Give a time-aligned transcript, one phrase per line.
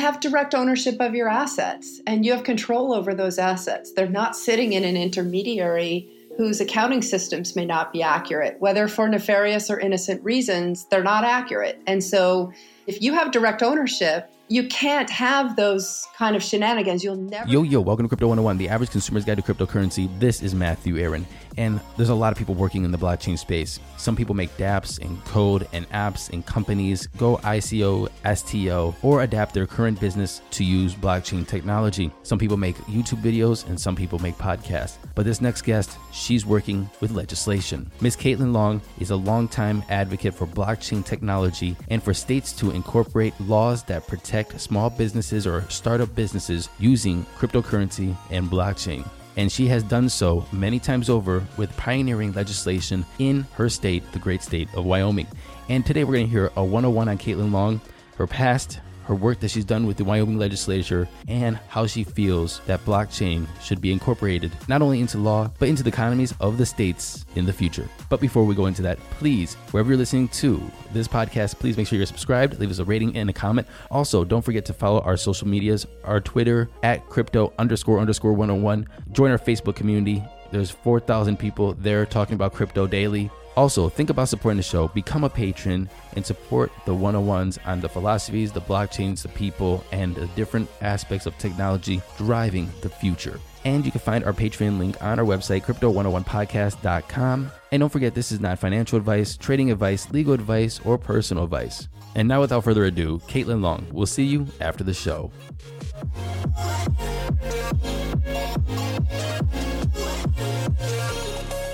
[0.00, 3.92] have direct ownership of your assets and you have control over those assets.
[3.92, 8.56] They're not sitting in an intermediary whose accounting systems may not be accurate.
[8.58, 11.80] Whether for nefarious or innocent reasons, they're not accurate.
[11.86, 12.52] And so
[12.86, 17.02] if you have direct ownership, you can't have those kind of shenanigans.
[17.02, 17.48] You'll never.
[17.48, 20.10] Yo, yo, welcome to Crypto 101, the average consumer's guide to cryptocurrency.
[20.20, 21.26] This is Matthew Aaron.
[21.56, 23.80] And there's a lot of people working in the blockchain space.
[23.96, 29.54] Some people make dApps and code and apps and companies go ICO, STO, or adapt
[29.54, 32.10] their current business to use blockchain technology.
[32.22, 34.98] Some people make YouTube videos and some people make podcasts.
[35.14, 37.90] But this next guest, she's working with legislation.
[38.00, 38.16] Ms.
[38.16, 43.82] Caitlin Long is a longtime advocate for blockchain technology and for states to incorporate laws
[43.84, 50.08] that protect small businesses or startup businesses using cryptocurrency and blockchain and she has done
[50.08, 55.26] so many times over with pioneering legislation in her state, the great state of Wyoming.
[55.68, 57.80] And today we're going to hear a 101 on Caitlin Long,
[58.16, 62.60] her past, her work that she's done with the Wyoming legislature, and how she feels
[62.66, 66.66] that blockchain should be incorporated not only into law, but into the economies of the
[66.66, 67.88] states in the future.
[68.08, 71.86] But before we go into that, please, wherever you're listening to this podcast, please make
[71.86, 73.66] sure you're subscribed, leave us a rating and a comment.
[73.90, 78.88] Also, don't forget to follow our social medias, our Twitter at crypto underscore underscore 101.
[79.12, 80.22] Join our Facebook community.
[80.50, 83.30] There's 4,000 people there talking about crypto daily.
[83.56, 87.88] Also, think about supporting the show, become a patron, and support the 101s on the
[87.88, 93.38] philosophies, the blockchains, the people, and the different aspects of technology driving the future.
[93.64, 97.52] And you can find our Patreon link on our website, crypto101podcast.com.
[97.70, 101.88] And don't forget, this is not financial advice, trading advice, legal advice, or personal advice.
[102.14, 103.86] And now, without further ado, Caitlin Long.
[103.90, 105.30] We'll see you after the show.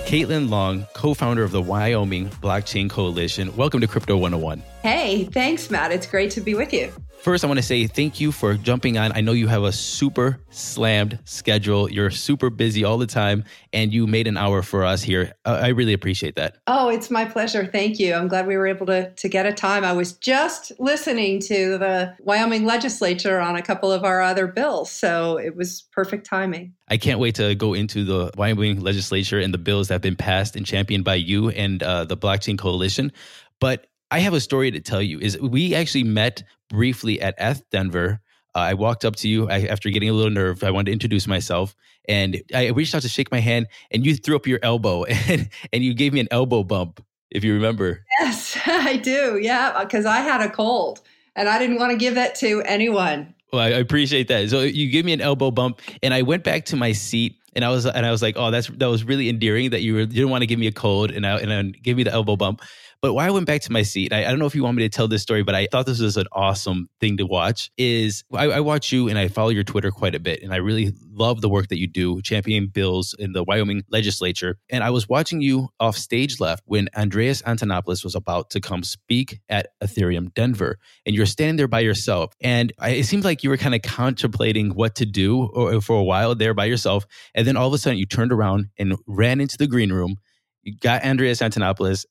[0.09, 3.55] Caitlin Long, co founder of the Wyoming Blockchain Coalition.
[3.55, 4.63] Welcome to Crypto 101.
[4.81, 5.91] Hey, thanks, Matt.
[5.91, 6.91] It's great to be with you.
[7.21, 9.11] First, I want to say thank you for jumping on.
[9.11, 11.91] I know you have a super slammed schedule.
[11.91, 15.33] You're super busy all the time, and you made an hour for us here.
[15.43, 16.59] I really appreciate that.
[16.65, 17.65] Oh, it's my pleasure.
[17.65, 18.13] Thank you.
[18.13, 19.83] I'm glad we were able to, to get a time.
[19.83, 24.89] I was just listening to the Wyoming legislature on a couple of our other bills,
[24.89, 26.73] so it was perfect timing.
[26.87, 30.15] I can't wait to go into the Wyoming legislature and the bills that have been
[30.15, 33.11] passed and championed by you and uh, the Blockchain Coalition.
[33.59, 35.19] But I have a story to tell you.
[35.19, 38.19] Is we actually met briefly at ETH-Denver.
[38.55, 40.63] Uh, I walked up to you I, after getting a little nerve.
[40.63, 41.75] I wanted to introduce myself,
[42.07, 45.49] and I reached out to shake my hand, and you threw up your elbow, and
[45.71, 48.03] and you gave me an elbow bump, if you remember.
[48.19, 49.39] Yes, I do.
[49.41, 51.01] Yeah, because I had a cold,
[51.35, 53.35] and I didn't want to give that to anyone.
[53.51, 54.49] Well, I appreciate that.
[54.49, 57.63] So you give me an elbow bump, and I went back to my seat, and
[57.63, 59.99] I was and I was like, oh, that's that was really endearing that you, were,
[60.01, 62.11] you didn't want to give me a cold, and I, and I give me the
[62.11, 62.61] elbow bump.
[63.01, 64.75] But why I went back to my seat, I, I, don't know if you want
[64.75, 67.71] me to tell this story, but I thought this was an awesome thing to watch.
[67.77, 70.57] Is I, I, watch you and I follow your Twitter quite a bit, and I
[70.57, 74.57] really love the work that you do, championing bills in the Wyoming legislature.
[74.69, 78.83] And I was watching you off stage left when Andreas Antonopoulos was about to come
[78.83, 83.43] speak at Ethereum Denver, and you're standing there by yourself, and I, it seemed like
[83.43, 87.05] you were kind of contemplating what to do or, for a while there by yourself,
[87.33, 90.17] and then all of a sudden you turned around and ran into the green room.
[90.63, 92.05] You got Andreas Antonopoulos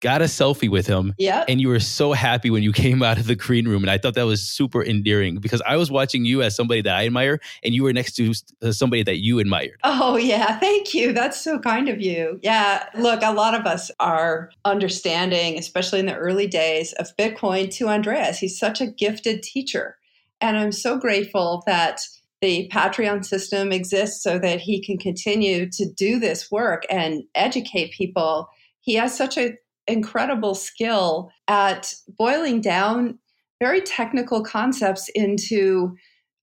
[0.00, 1.14] got a selfie with him.
[1.18, 1.44] Yeah.
[1.46, 3.82] And you were so happy when you came out of the green room.
[3.82, 6.94] And I thought that was super endearing because I was watching you as somebody that
[6.94, 9.78] I admire and you were next to uh, somebody that you admired.
[9.84, 10.58] Oh, yeah.
[10.60, 11.12] Thank you.
[11.12, 12.40] That's so kind of you.
[12.42, 12.86] Yeah.
[12.98, 17.88] Look, a lot of us are understanding, especially in the early days of Bitcoin, to
[17.88, 18.38] Andreas.
[18.38, 19.96] He's such a gifted teacher.
[20.40, 22.00] And I'm so grateful that
[22.40, 27.92] the Patreon system exists so that he can continue to do this work and educate
[27.92, 28.48] people.
[28.80, 33.18] He has such a incredible skill at boiling down
[33.60, 35.96] very technical concepts into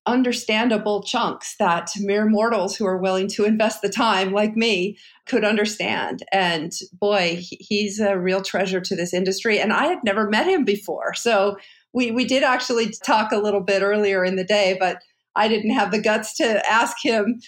[0.06, 5.44] understandable chunks that mere mortals who are willing to invest the time, like me, could
[5.44, 6.24] understand.
[6.32, 9.60] And boy, he's a real treasure to this industry.
[9.60, 11.14] And I had never met him before.
[11.14, 11.58] So
[11.94, 15.02] we, we did actually talk a little bit earlier in the day, but
[15.36, 17.42] I didn't have the guts to ask him,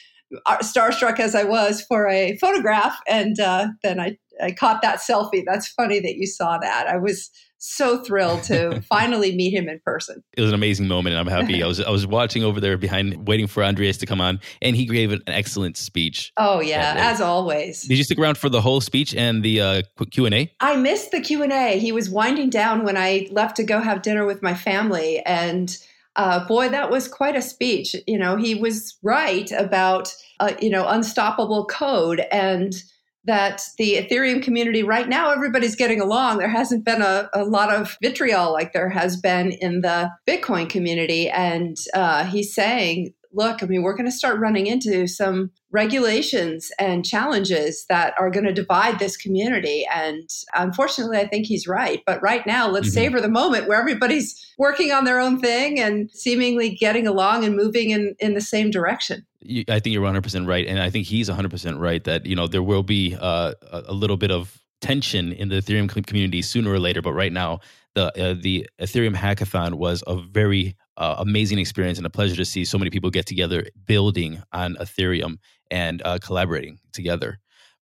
[0.46, 3.00] uh, starstruck as I was, for a photograph.
[3.08, 5.44] And uh, then I I caught that selfie.
[5.46, 6.88] That's funny that you saw that.
[6.88, 10.24] I was so thrilled to finally meet him in person.
[10.36, 11.62] It was an amazing moment, and I'm happy.
[11.62, 14.76] I was I was watching over there behind, waiting for Andreas to come on, and
[14.76, 16.32] he gave an excellent speech.
[16.38, 17.84] Oh yeah, as always.
[17.84, 19.82] Did you stick around for the whole speech and the uh,
[20.12, 20.52] Q and A?
[20.60, 21.78] I missed the Q and A.
[21.78, 25.78] He was winding down when I left to go have dinner with my family, and
[26.16, 27.96] uh, boy, that was quite a speech.
[28.08, 32.82] You know, he was right about uh, you know unstoppable code and
[33.30, 36.40] that the Ethereum community right now, everybody's getting along.
[36.40, 40.68] There hasn't been a, a lot of vitriol like there has been in the Bitcoin
[40.68, 41.30] community.
[41.30, 46.72] And uh, he's saying, look, I mean, we're going to start running into some regulations
[46.80, 49.86] and challenges that are going to divide this community.
[49.94, 52.02] And unfortunately, I think he's right.
[52.08, 52.96] But right now, let's mm-hmm.
[52.96, 57.56] savor the moment where everybody's working on their own thing and seemingly getting along and
[57.56, 59.28] moving in, in the same direction.
[59.44, 60.68] I think you're 100% right.
[60.68, 64.18] And I think he's 100% right that, you know, there will be uh, a little
[64.18, 67.02] bit of tension in the Ethereum community sooner or later.
[67.02, 67.60] But right now,
[67.96, 72.46] the uh, the Ethereum hackathon was a very uh, amazing experience and a pleasure to
[72.46, 75.38] see so many people get together building on Ethereum
[75.72, 77.40] and uh, collaborating together.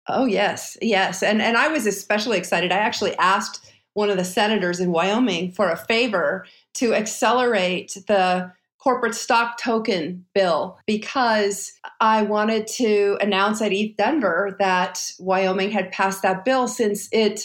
[0.08, 2.72] Oh yes, yes, and and I was especially excited.
[2.72, 6.46] I actually asked one of the senators in Wyoming for a favor
[6.76, 14.56] to accelerate the corporate stock token bill because I wanted to announce at ETH Denver
[14.60, 17.42] that Wyoming had passed that bill since it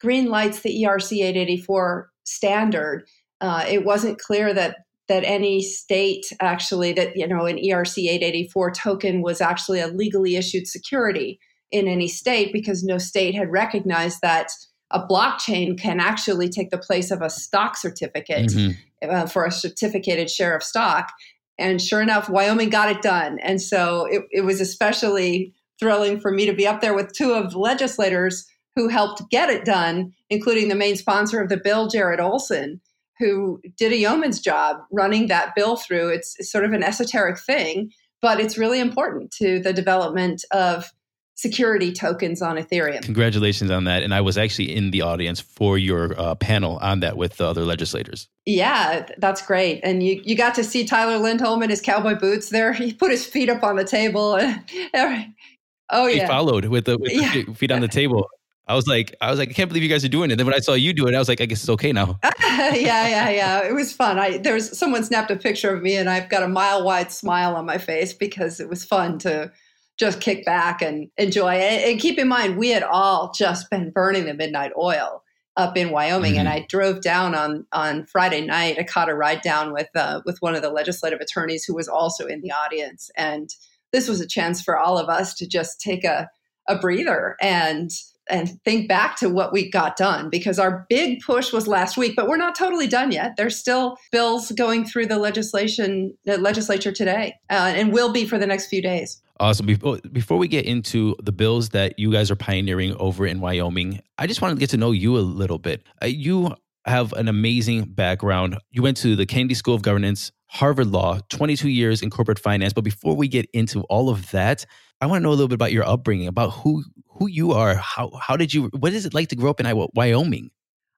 [0.00, 3.06] green lights the ERC 884 standard.
[3.40, 4.76] Uh, it wasn't clear that
[5.08, 10.36] that any state actually that you know an ERC 884 token was actually a legally
[10.36, 11.38] issued security
[11.70, 14.50] in any state because no state had recognized that
[14.90, 18.72] a blockchain can actually take the place of a stock certificate mm-hmm.
[19.00, 21.12] Uh, for a certificated share of stock.
[21.56, 23.38] And sure enough, Wyoming got it done.
[23.38, 27.32] And so it, it was especially thrilling for me to be up there with two
[27.32, 31.86] of the legislators who helped get it done, including the main sponsor of the bill,
[31.86, 32.80] Jared Olsen,
[33.20, 36.08] who did a yeoman's job running that bill through.
[36.08, 40.90] It's, it's sort of an esoteric thing, but it's really important to the development of
[41.38, 43.00] security tokens on Ethereum.
[43.00, 44.02] Congratulations on that.
[44.02, 47.46] And I was actually in the audience for your uh, panel on that with the
[47.46, 48.26] other legislators.
[48.44, 49.80] Yeah, that's great.
[49.84, 52.72] And you, you got to see Tyler Lindholm in his cowboy boots there.
[52.88, 54.32] He put his feet up on the table.
[54.94, 56.22] oh, yeah.
[56.22, 57.32] He followed with the, with yeah.
[57.32, 58.28] the feet on the table.
[58.66, 60.34] I was like, I was like, I can't believe you guys are doing it.
[60.34, 61.92] And then when I saw you do it, I was like, I guess it's okay
[61.92, 62.18] now.
[62.40, 63.66] yeah, yeah, yeah.
[63.66, 64.18] It was fun.
[64.18, 67.10] I there was someone snapped a picture of me, and I've got a mile wide
[67.10, 69.50] smile on my face because it was fun to
[69.98, 71.90] just kick back and enjoy it.
[71.90, 75.24] And keep in mind, we had all just been burning the midnight oil
[75.56, 76.40] up in Wyoming, mm-hmm.
[76.40, 78.78] and I drove down on on Friday night.
[78.78, 81.88] I caught a ride down with uh, with one of the legislative attorneys who was
[81.88, 83.50] also in the audience, and
[83.92, 86.30] this was a chance for all of us to just take a
[86.68, 87.90] a breather and
[88.30, 92.14] and think back to what we got done because our big push was last week,
[92.16, 93.36] but we're not totally done yet.
[93.36, 98.38] There's still bills going through the legislation, the legislature today, uh, and will be for
[98.38, 99.20] the next few days.
[99.40, 99.66] Awesome.
[99.66, 104.00] Before, before we get into the bills that you guys are pioneering over in Wyoming,
[104.18, 105.86] I just wanted to get to know you a little bit.
[106.02, 106.54] Uh, you
[106.86, 108.58] have an amazing background.
[108.70, 112.72] You went to the Kennedy School of Governance, Harvard Law, 22 years in corporate finance.
[112.72, 114.64] But before we get into all of that,
[115.00, 116.82] I want to know a little bit about your upbringing, about who
[117.18, 117.74] who you are.
[117.74, 118.70] How how did you?
[118.78, 120.50] What is it like to grow up in Iowa, Wyoming?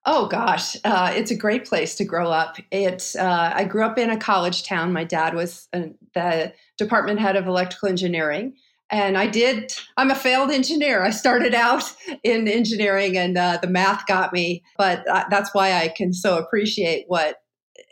[0.06, 2.56] Oh gosh, uh, it's a great place to grow up.
[2.70, 4.92] It's uh, I grew up in a college town.
[4.92, 5.82] My dad was uh,
[6.14, 8.54] the department head of electrical engineering,
[8.90, 9.72] and I did.
[9.96, 11.02] I'm a failed engineer.
[11.02, 11.84] I started out
[12.24, 14.62] in engineering, and uh, the math got me.
[14.78, 17.36] But uh, that's why I can so appreciate what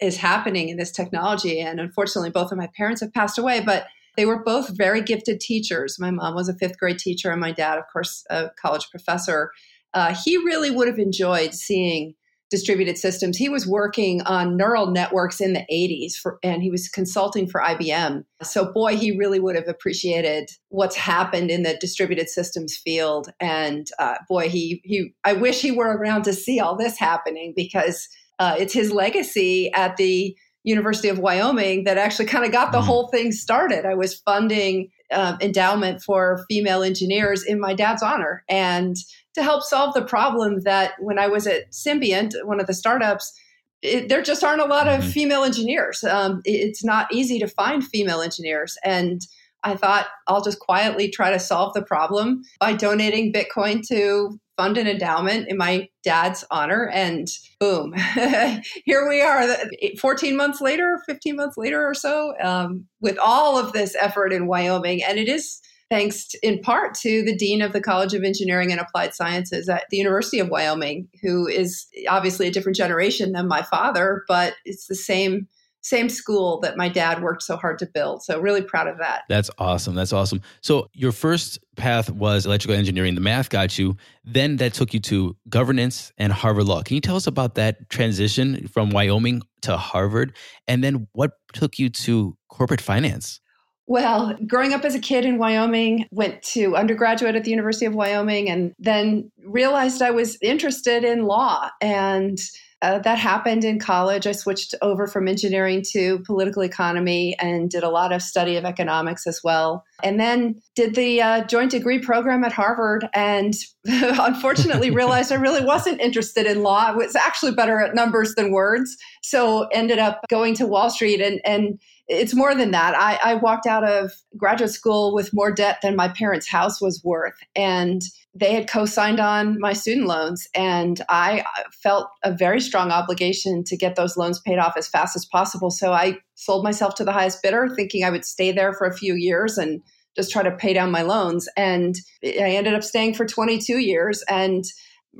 [0.01, 1.61] is happening in this technology.
[1.61, 3.87] And unfortunately, both of my parents have passed away, but
[4.19, 5.97] they were both very gifted teachers.
[5.97, 9.53] My mom was a fifth grade teacher, and my dad, of course, a college professor.
[9.94, 12.15] Uh, he really would have enjoyed seeing
[12.50, 13.37] distributed systems.
[13.37, 17.61] He was working on neural networks in the 80s for, and he was consulting for
[17.61, 18.25] IBM.
[18.43, 23.29] So, boy, he really would have appreciated what's happened in the distributed systems field.
[23.39, 27.53] And uh, boy, he, he, I wish he were around to see all this happening
[27.55, 28.08] because
[28.41, 30.37] uh, it's his legacy at the
[30.69, 32.87] University of Wyoming that actually kind of got the mm-hmm.
[32.87, 33.87] whole thing started.
[33.87, 38.96] I was funding uh, endowment for female engineers in my dad's honor and
[39.34, 43.32] to help solve the problem that when I was at Symbiont, one of the startups,
[43.81, 45.10] it, there just aren't a lot of mm-hmm.
[45.10, 46.05] female engineers.
[46.05, 48.77] Um, it's not easy to find female engineers.
[48.84, 49.22] And
[49.65, 54.77] I thought I'll just quietly try to solve the problem by donating Bitcoin to fund
[54.77, 56.91] an endowment in my dad's honor.
[56.93, 57.29] And
[57.60, 57.94] boom,
[58.84, 59.56] here we are
[59.98, 64.48] 14 months later, 15 months later or so, um, with all of this effort in
[64.48, 65.03] Wyoming.
[65.03, 65.60] And it is
[65.91, 69.69] thanks to, in part to the dean of the College of Engineering and Applied Sciences
[69.69, 74.55] at the University of Wyoming, who is obviously a different generation than my father, but
[74.65, 75.46] it's the same
[75.81, 78.23] same school that my dad worked so hard to build.
[78.23, 79.23] So really proud of that.
[79.29, 79.94] That's awesome.
[79.94, 80.41] That's awesome.
[80.61, 83.15] So your first path was electrical engineering.
[83.15, 83.97] The math got you.
[84.25, 86.82] Then that took you to governance and Harvard Law.
[86.82, 90.35] Can you tell us about that transition from Wyoming to Harvard?
[90.67, 93.41] And then what took you to corporate finance?
[93.87, 97.94] Well, growing up as a kid in Wyoming, went to undergraduate at the University of
[97.94, 101.70] Wyoming and then realized I was interested in law.
[101.81, 102.39] And
[102.81, 104.27] uh, that happened in college.
[104.27, 108.65] I switched over from engineering to political economy and did a lot of study of
[108.65, 109.85] economics as well.
[110.05, 113.55] And then did the uh, joint degree program at Harvard and
[113.85, 116.87] unfortunately realized I really wasn't interested in law.
[116.87, 118.97] I was actually better at numbers than words.
[119.23, 122.94] So ended up going to Wall Street and, and it's more than that.
[122.94, 127.03] I, I, walked out of graduate school with more debt than my parents' house was
[127.05, 127.35] worth.
[127.55, 128.01] And
[128.35, 130.47] they had co signed on my student loans.
[130.55, 131.44] And I
[131.82, 135.70] felt a very strong obligation to get those loans paid off as fast as possible.
[135.70, 138.97] So I sold myself to the highest bidder, thinking I would stay there for a
[138.97, 139.82] few years and
[140.17, 141.49] just try to pay down my loans.
[141.56, 144.23] And I ended up staying for 22 years.
[144.29, 144.65] And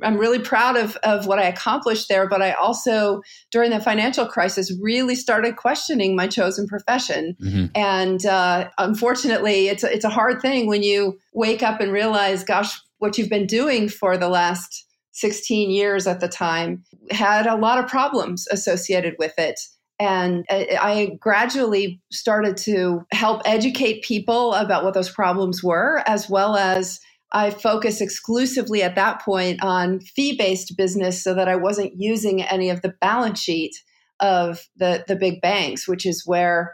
[0.03, 4.25] I'm really proud of, of what I accomplished there, but I also, during the financial
[4.25, 7.35] crisis, really started questioning my chosen profession.
[7.41, 7.65] Mm-hmm.
[7.75, 12.43] And uh, unfortunately, it's a, it's a hard thing when you wake up and realize,
[12.43, 17.55] gosh, what you've been doing for the last 16 years at the time had a
[17.55, 19.59] lot of problems associated with it.
[19.99, 26.55] And I gradually started to help educate people about what those problems were, as well
[26.55, 27.01] as
[27.33, 32.41] I focused exclusively at that point on fee based business so that I wasn't using
[32.41, 33.75] any of the balance sheet
[34.21, 36.73] of the, the big banks, which is where,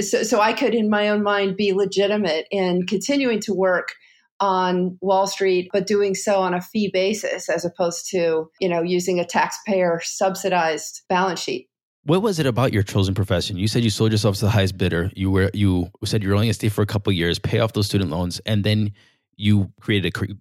[0.00, 3.94] so, so I could, in my own mind, be legitimate in continuing to work
[4.40, 8.82] on Wall Street, but doing so on a fee basis as opposed to, you know,
[8.82, 11.68] using a taxpayer subsidized balance sheet.
[12.04, 13.56] What was it about your chosen profession?
[13.56, 15.10] You said you sold yourself to the highest bidder.
[15.16, 17.86] You were you said you're only gonna stay for a couple years, pay off those
[17.86, 18.92] student loans, and then
[19.36, 20.36] you created a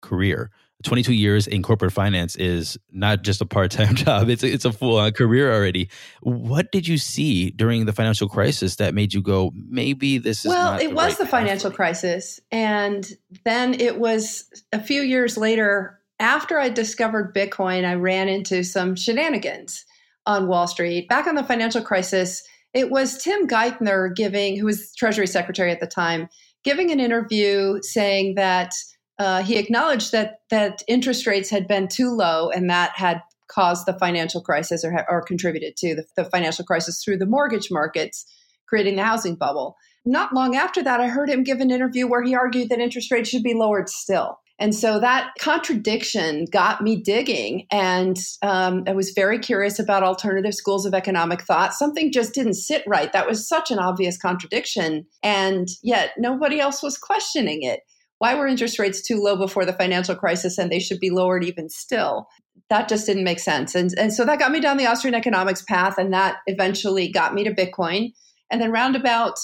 [0.00, 0.50] career.
[0.84, 4.28] 22 years in corporate finance is not just a part-time job.
[4.28, 5.88] It's a, it's a full career already.
[6.20, 10.50] What did you see during the financial crisis that made you go maybe this is
[10.50, 13.06] well it was right the financial crisis and
[13.44, 18.94] then it was a few years later after i discovered bitcoin i ran into some
[18.94, 19.84] shenanigans
[20.26, 21.08] on wall street.
[21.08, 22.42] Back on the financial crisis
[22.74, 26.28] it was tim geithner giving who was treasury secretary at the time
[26.64, 28.72] giving an interview saying that
[29.18, 33.86] uh, he acknowledged that that interest rates had been too low and that had caused
[33.86, 38.26] the financial crisis or, or contributed to the, the financial crisis through the mortgage markets,
[38.68, 39.76] creating the housing bubble.
[40.04, 43.10] Not long after that, I heard him give an interview where he argued that interest
[43.10, 44.38] rates should be lowered still.
[44.58, 47.66] And so that contradiction got me digging.
[47.70, 51.74] And um, I was very curious about alternative schools of economic thought.
[51.74, 53.12] Something just didn't sit right.
[53.12, 55.06] That was such an obvious contradiction.
[55.22, 57.80] And yet nobody else was questioning it.
[58.18, 61.44] Why were interest rates too low before the financial crisis and they should be lowered
[61.44, 62.28] even still?
[62.70, 63.74] That just didn't make sense.
[63.74, 65.98] And, and so that got me down the Austrian economics path.
[65.98, 68.12] And that eventually got me to Bitcoin.
[68.50, 69.38] And then roundabout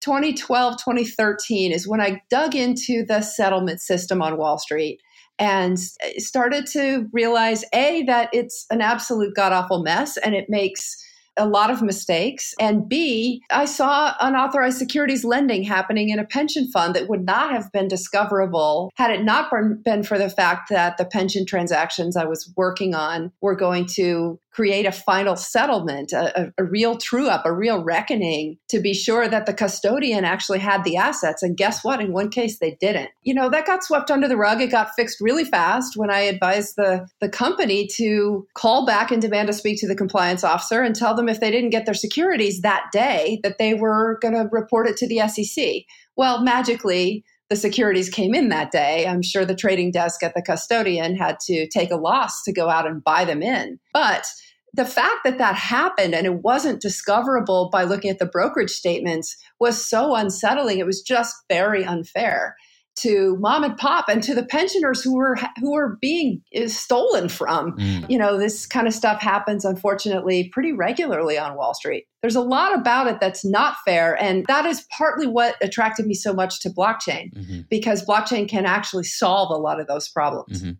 [0.00, 5.00] 2012, 2013 is when I dug into the settlement system on Wall Street
[5.38, 5.78] and
[6.18, 11.02] started to realize A, that it's an absolute god awful mess and it makes
[11.40, 12.54] a lot of mistakes.
[12.60, 17.50] And B, I saw unauthorized securities lending happening in a pension fund that would not
[17.50, 19.50] have been discoverable had it not
[19.82, 24.38] been for the fact that the pension transactions I was working on were going to
[24.52, 29.28] create a final settlement, a, a, real true up, a real reckoning to be sure
[29.28, 31.42] that the custodian actually had the assets.
[31.42, 32.00] And guess what?
[32.00, 33.10] In one case, they didn't.
[33.22, 34.60] You know, that got swept under the rug.
[34.60, 39.22] It got fixed really fast when I advised the, the company to call back and
[39.22, 41.94] demand to speak to the compliance officer and tell them if they didn't get their
[41.94, 45.84] securities that day, that they were going to report it to the SEC.
[46.16, 50.42] Well, magically, the securities came in that day, I'm sure the trading desk at the
[50.42, 53.80] custodian had to take a loss to go out and buy them in.
[53.92, 54.26] But
[54.72, 59.36] the fact that that happened and it wasn't discoverable by looking at the brokerage statements
[59.58, 60.78] was so unsettling.
[60.78, 62.54] It was just very unfair
[62.96, 67.76] to mom and pop and to the pensioners who were who are being stolen from.
[67.76, 68.10] Mm.
[68.10, 72.06] You know, this kind of stuff happens unfortunately pretty regularly on Wall Street.
[72.20, 76.14] There's a lot about it that's not fair and that is partly what attracted me
[76.14, 77.60] so much to blockchain mm-hmm.
[77.70, 80.62] because blockchain can actually solve a lot of those problems.
[80.62, 80.72] Mm-hmm.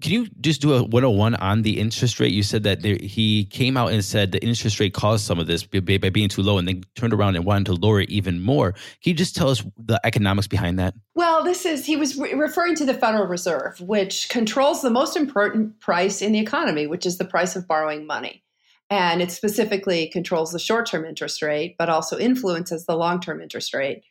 [0.00, 2.32] Can you just do a 101 on the interest rate?
[2.32, 5.46] You said that there, he came out and said the interest rate caused some of
[5.46, 8.10] this by, by being too low and then turned around and wanted to lower it
[8.10, 8.72] even more.
[8.72, 10.94] Can you just tell us the economics behind that?
[11.14, 15.16] Well, this is, he was re- referring to the Federal Reserve, which controls the most
[15.16, 18.42] important price in the economy, which is the price of borrowing money.
[18.90, 23.40] And it specifically controls the short term interest rate, but also influences the long term
[23.40, 24.02] interest rate.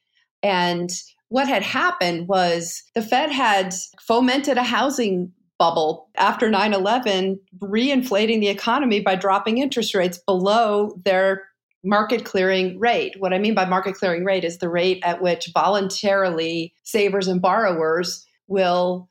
[0.41, 0.89] And
[1.29, 8.39] what had happened was the Fed had fomented a housing bubble after 9 11, reinflating
[8.39, 11.43] the economy by dropping interest rates below their
[11.83, 13.13] market clearing rate.
[13.19, 17.39] What I mean by market clearing rate is the rate at which voluntarily savers and
[17.39, 19.07] borrowers will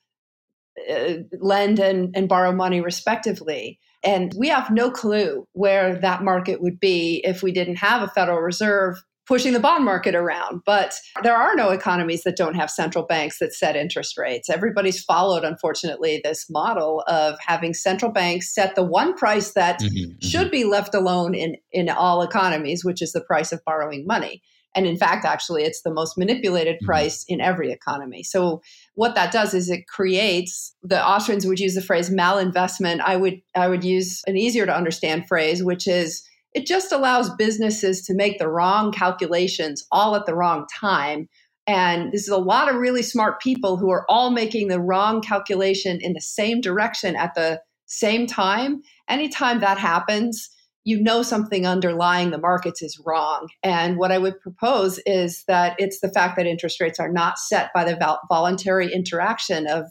[0.90, 3.78] uh, lend and, and borrow money respectively.
[4.02, 8.08] And we have no clue where that market would be if we didn't have a
[8.08, 10.62] Federal Reserve pushing the bond market around.
[10.66, 14.50] But there are no economies that don't have central banks that set interest rates.
[14.50, 19.96] Everybody's followed, unfortunately, this model of having central banks set the one price that mm-hmm,
[19.96, 20.26] mm-hmm.
[20.26, 20.50] should mm-hmm.
[20.50, 24.42] be left alone in, in all economies, which is the price of borrowing money.
[24.74, 26.86] And in fact, actually, it's the most manipulated mm-hmm.
[26.86, 28.22] price in every economy.
[28.22, 28.62] So
[28.94, 33.00] what that does is it creates the Austrians would use the phrase malinvestment.
[33.00, 37.34] I would I would use an easier to understand phrase, which is it just allows
[37.36, 41.28] businesses to make the wrong calculations all at the wrong time.
[41.66, 45.20] And this is a lot of really smart people who are all making the wrong
[45.20, 48.80] calculation in the same direction at the same time.
[49.08, 50.50] Anytime that happens,
[50.84, 53.48] you know something underlying the markets is wrong.
[53.62, 57.38] And what I would propose is that it's the fact that interest rates are not
[57.38, 59.84] set by the voluntary interaction of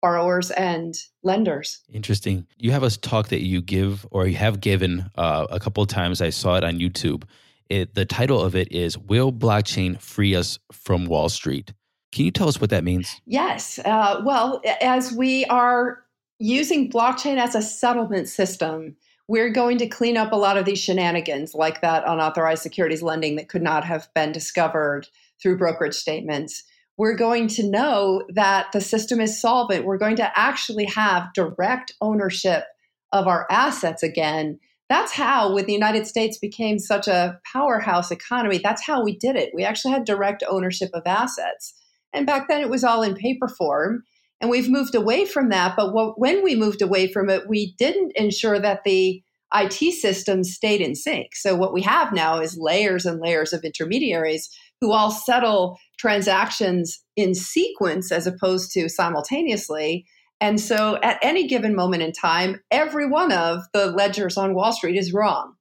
[0.00, 1.80] borrowers and lenders.
[1.92, 2.46] Interesting.
[2.56, 5.88] You have a talk that you give or you have given uh, a couple of
[5.88, 6.20] times.
[6.20, 7.24] I saw it on YouTube.
[7.68, 11.72] It, the title of it is Will Blockchain Free Us from Wall Street?
[12.12, 13.20] Can you tell us what that means?
[13.26, 13.78] Yes.
[13.84, 16.02] Uh, well, as we are
[16.38, 20.78] using blockchain as a settlement system, we're going to clean up a lot of these
[20.78, 25.06] shenanigans like that unauthorized securities lending that could not have been discovered
[25.40, 26.64] through brokerage statements
[26.98, 29.84] we're going to know that the system is solvent.
[29.84, 32.64] We're going to actually have direct ownership
[33.12, 34.58] of our assets again.
[34.88, 39.36] That's how, when the United States became such a powerhouse economy, that's how we did
[39.36, 39.50] it.
[39.54, 41.72] We actually had direct ownership of assets.
[42.12, 44.02] And back then it was all in paper form.
[44.40, 45.76] And we've moved away from that.
[45.76, 49.22] But what, when we moved away from it, we didn't ensure that the
[49.54, 51.34] IT systems stayed in sync.
[51.34, 54.48] So what we have now is layers and layers of intermediaries
[54.80, 60.06] who all settle transactions in sequence as opposed to simultaneously.
[60.40, 64.72] And so at any given moment in time, every one of the ledgers on Wall
[64.72, 65.54] Street is wrong.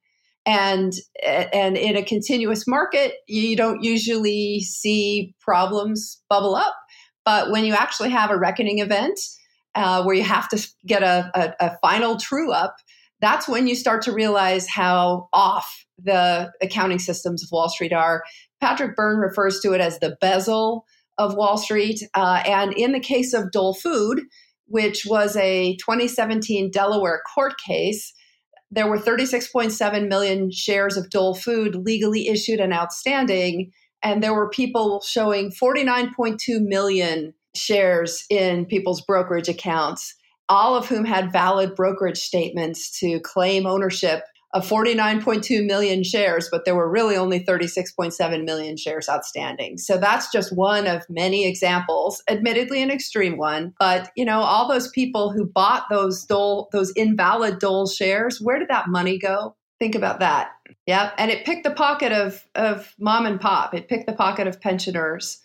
[0.45, 0.93] And,
[1.25, 6.75] and in a continuous market, you don't usually see problems bubble up.
[7.25, 9.19] But when you actually have a reckoning event
[9.75, 12.77] uh, where you have to get a, a, a final true up,
[13.21, 18.23] that's when you start to realize how off the accounting systems of Wall Street are.
[18.61, 20.81] Patrick Byrne refers to it as the bezzle
[21.17, 22.03] of Wall Street.
[22.13, 24.21] Uh, and in the case of Dole Food,
[24.67, 28.13] which was a 2017 Delaware court case,
[28.69, 33.71] there were 36.7 million shares of Dole Food legally issued and outstanding.
[34.03, 40.13] And there were people showing 49.2 million shares in people's brokerage accounts,
[40.49, 46.63] all of whom had valid brokerage statements to claim ownership of 49.2 million shares, but
[46.63, 49.77] there were really only 36.7 million shares outstanding.
[49.77, 54.67] So that's just one of many examples, admittedly an extreme one, but you know, all
[54.67, 59.55] those people who bought those Dole, those invalid Dole shares, where did that money go?
[59.79, 60.51] Think about that.
[60.87, 61.13] Yep.
[61.17, 63.73] and it picked the pocket of of mom and pop.
[63.73, 65.39] It picked the pocket of pensioners.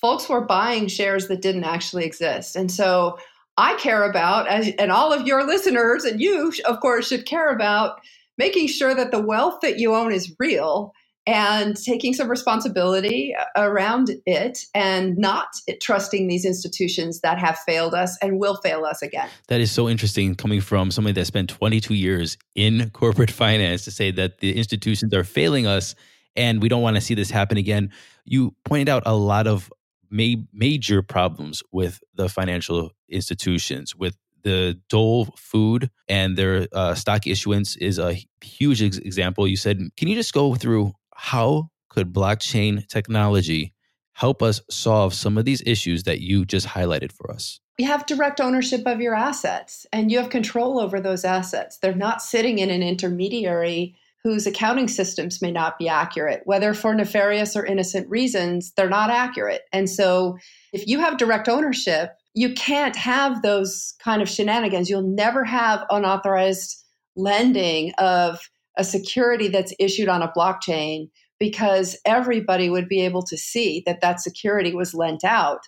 [0.00, 2.56] Folks were buying shares that didn't actually exist.
[2.56, 3.18] And so
[3.56, 8.00] I care about, and all of your listeners and you, of course, should care about
[8.36, 10.92] making sure that the wealth that you own is real
[11.26, 15.48] and taking some responsibility uh, around it and not
[15.80, 19.28] trusting these institutions that have failed us and will fail us again.
[19.48, 23.90] That is so interesting coming from somebody that spent 22 years in corporate finance to
[23.90, 25.94] say that the institutions are failing us
[26.36, 27.90] and we don't want to see this happen again.
[28.24, 29.72] You pointed out a lot of
[30.10, 37.26] ma- major problems with the financial institutions, with the Dole Food and their uh, stock
[37.26, 39.48] issuance is a huge ex- example.
[39.48, 43.72] You said, can you just go through how could blockchain technology
[44.12, 47.58] help us solve some of these issues that you just highlighted for us?
[47.78, 51.78] You have direct ownership of your assets and you have control over those assets.
[51.78, 56.94] They're not sitting in an intermediary whose accounting systems may not be accurate, whether for
[56.94, 59.62] nefarious or innocent reasons, they're not accurate.
[59.70, 60.38] And so
[60.72, 64.88] if you have direct ownership, you can't have those kind of shenanigans.
[64.88, 66.82] You'll never have unauthorized
[67.16, 68.40] lending of
[68.78, 74.00] a security that's issued on a blockchain because everybody would be able to see that
[74.00, 75.60] that security was lent out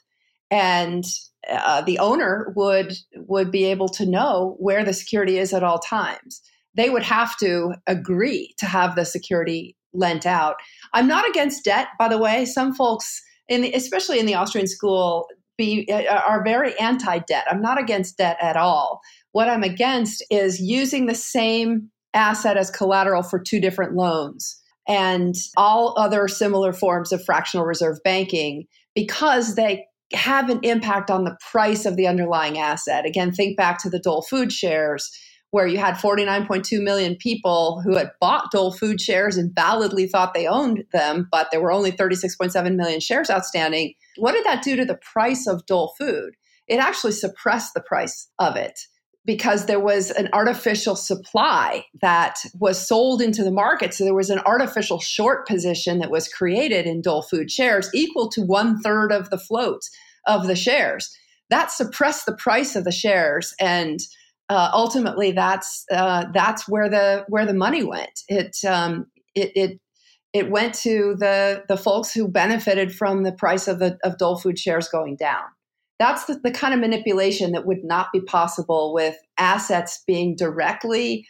[0.51, 1.05] and
[1.51, 5.79] uh, the owner would would be able to know where the security is at all
[5.79, 6.41] times
[6.77, 10.57] they would have to agree to have the security lent out
[10.95, 14.67] i'm not against debt by the way some folks in the, especially in the austrian
[14.67, 17.47] school be uh, are very anti-debt.
[17.51, 19.01] I'm not against debt at all.
[19.33, 24.61] What I'm against is using the same asset as collateral for two different loans.
[24.89, 31.25] and all other similar forms of fractional reserve banking because they have an impact on
[31.25, 33.05] the price of the underlying asset.
[33.05, 35.11] Again, think back to the Dole Food shares
[35.51, 40.35] where you had 49.2 million people who had bought Dole Food shares and validly thought
[40.35, 43.95] they owned them, but there were only 36.7 million shares outstanding.
[44.17, 46.35] What did that do to the price of Dole Food?
[46.67, 48.79] It actually suppressed the price of it
[49.25, 53.93] because there was an artificial supply that was sold into the market.
[53.93, 58.29] So there was an artificial short position that was created in Dole Food shares equal
[58.31, 59.83] to one third of the float
[60.27, 61.15] of the shares.
[61.51, 64.01] That suppressed the price of the shares, and
[64.49, 68.21] uh, ultimately, that's uh, that's where the where the money went.
[68.29, 69.81] It um, it, it
[70.33, 74.39] it went to the the folks who benefited from the price of the of Dole
[74.39, 75.45] Food shares going down
[75.99, 81.27] that's the, the kind of manipulation that would not be possible with assets being directly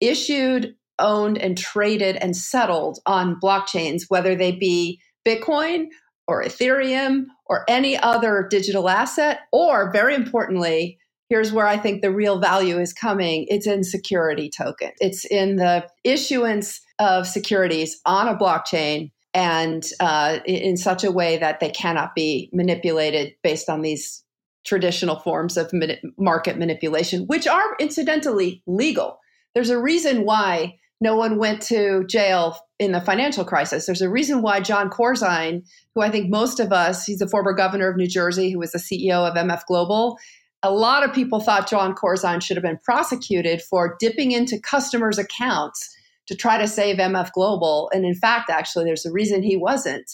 [0.00, 5.86] issued, owned, and traded and settled on blockchains, whether they be Bitcoin
[6.26, 10.97] or Ethereum or any other digital asset, or very importantly,
[11.28, 14.92] here's where I think the real value is coming it's in security token.
[14.98, 21.36] It's in the issuance of securities on a blockchain and uh, in such a way
[21.36, 24.24] that they cannot be manipulated based on these
[24.64, 25.72] traditional forms of
[26.18, 29.18] market manipulation, which are incidentally legal.
[29.54, 33.86] There's a reason why no one went to jail in the financial crisis.
[33.86, 35.62] There's a reason why Jon Corzine,
[35.94, 38.72] who I think most of us, he's the former governor of New Jersey, who was
[38.72, 40.18] the CEO of MF Global.
[40.62, 45.18] A lot of people thought Jon Corzine should have been prosecuted for dipping into customers'
[45.18, 47.90] accounts to try to save MF Global.
[47.94, 50.10] And in fact, actually, there's a reason he wasn't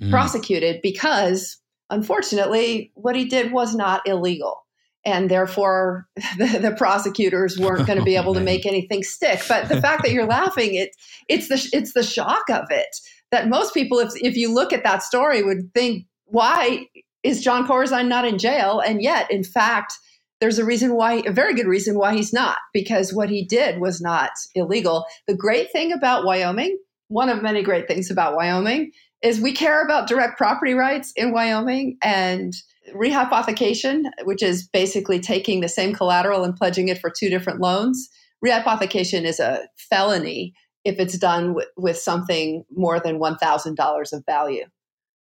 [0.00, 0.10] mm.
[0.10, 1.58] prosecuted because,
[1.90, 4.66] unfortunately, what he did was not illegal.
[5.06, 6.06] And therefore,
[6.38, 9.42] the, the prosecutors weren't going to be able oh, to make anything stick.
[9.48, 10.90] But the fact that you're laughing, it,
[11.28, 12.96] it's the it's the shock of it
[13.34, 16.86] that most people, if if you look at that story, would think, why
[17.24, 18.80] is Jon Corzine not in jail?
[18.80, 19.94] And yet, in fact,
[20.40, 23.80] there's a reason why, a very good reason why he's not, because what he did
[23.80, 25.06] was not illegal.
[25.26, 29.82] The great thing about Wyoming, one of many great things about Wyoming, is we care
[29.82, 32.52] about direct property rights in Wyoming and
[32.94, 38.10] rehypothecation, which is basically taking the same collateral and pledging it for two different loans.
[38.44, 40.52] Rehypothecation is a felony
[40.84, 44.66] if it's done with, with something more than $1,000 of value.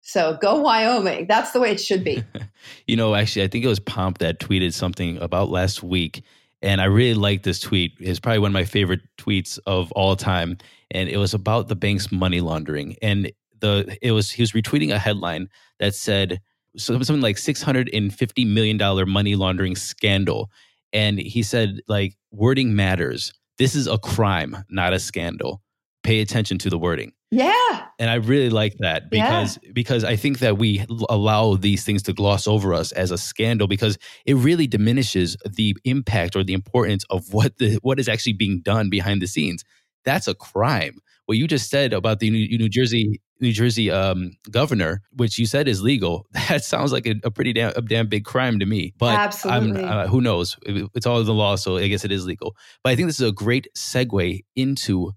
[0.03, 1.27] So go Wyoming.
[1.27, 2.23] That's the way it should be.
[2.87, 6.23] you know, actually, I think it was Pomp that tweeted something about last week.
[6.61, 7.93] And I really like this tweet.
[7.99, 10.57] It's probably one of my favorite tweets of all time.
[10.91, 12.97] And it was about the bank's money laundering.
[13.01, 16.41] And the it was he was retweeting a headline that said
[16.77, 20.51] something like $650 million money laundering scandal.
[20.91, 23.33] And he said, like, wording matters.
[23.57, 25.61] This is a crime, not a scandal.
[26.03, 27.13] Pay attention to the wording.
[27.33, 27.87] Yeah.
[27.97, 29.71] And I really like that because yeah.
[29.73, 33.67] because I think that we allow these things to gloss over us as a scandal
[33.67, 38.33] because it really diminishes the impact or the importance of what the what is actually
[38.33, 39.63] being done behind the scenes.
[40.05, 40.99] That's a crime.
[41.25, 45.47] What you just said about the New, New Jersey New Jersey um, governor, which you
[45.47, 48.65] said is legal, that sounds like a, a pretty damn, a damn big crime to
[48.65, 48.93] me.
[48.99, 49.83] But Absolutely.
[49.83, 50.55] Uh, who knows?
[50.65, 52.55] It's all in the law, so I guess it is legal.
[52.83, 55.13] But I think this is a great segue into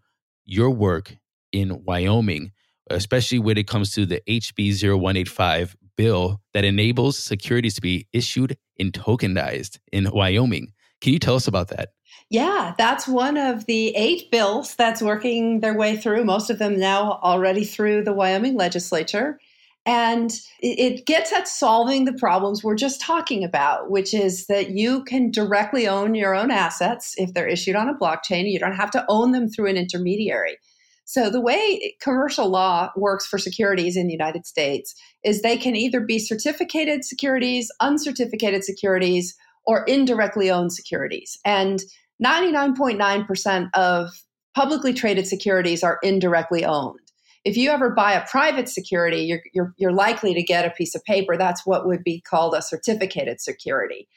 [0.47, 1.17] your work
[1.53, 2.53] in Wyoming,
[2.91, 8.57] especially when it comes to the HB 0185 bill that enables securities to be issued
[8.79, 10.73] and tokenized in Wyoming.
[11.01, 11.91] Can you tell us about that?
[12.31, 16.79] Yeah, that's one of the eight bills that's working their way through, most of them
[16.79, 19.39] now already through the Wyoming legislature.
[19.85, 25.05] And it gets at solving the problems we're just talking about, which is that you
[25.05, 28.51] can directly own your own assets if they're issued on a blockchain.
[28.51, 30.59] You don't have to own them through an intermediary.
[31.09, 34.93] So, the way commercial law works for securities in the United States
[35.25, 41.39] is they can either be certificated securities, uncertificated securities, or indirectly owned securities.
[41.45, 41.81] And
[42.25, 44.11] 99.9% of
[44.57, 46.99] publicly traded securities are indirectly owned.
[47.45, 50.97] If you ever buy a private security, you're, you're, you're likely to get a piece
[50.97, 51.37] of paper.
[51.37, 54.09] That's what would be called a certificated security.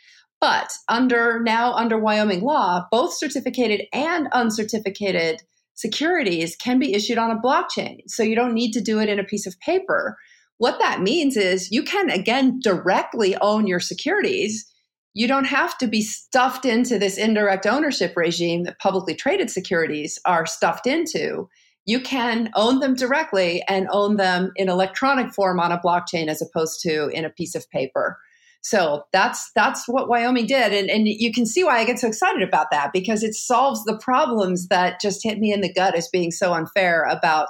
[0.41, 5.43] But under now under Wyoming law, both certificated and uncertificated
[5.80, 8.02] securities can be issued on a blockchain.
[8.08, 10.18] So you don't need to do it in a piece of paper.
[10.58, 14.70] What that means is you can, again, directly own your securities.
[15.13, 20.20] You don't have to be stuffed into this indirect ownership regime that publicly traded securities
[20.26, 21.48] are stuffed into.
[21.86, 26.42] You can own them directly and own them in electronic form on a blockchain as
[26.42, 28.18] opposed to in a piece of paper.
[28.62, 32.08] So that's that's what Wyoming did, and and you can see why I get so
[32.08, 35.95] excited about that because it solves the problems that just hit me in the gut
[35.95, 37.48] as being so unfair about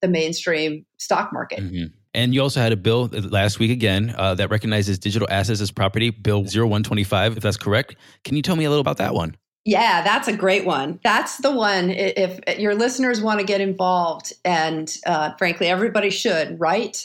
[0.00, 1.60] the mainstream stock market.
[1.60, 1.86] Mm-hmm.
[2.14, 5.70] And you also had a bill last week again uh, that recognizes digital assets as
[5.70, 7.96] property, Bill 0125, if that's correct.
[8.24, 9.34] Can you tell me a little about that one?
[9.64, 10.98] Yeah, that's a great one.
[11.04, 11.90] That's the one.
[11.90, 17.04] If your listeners want to get involved, and uh, frankly, everybody should write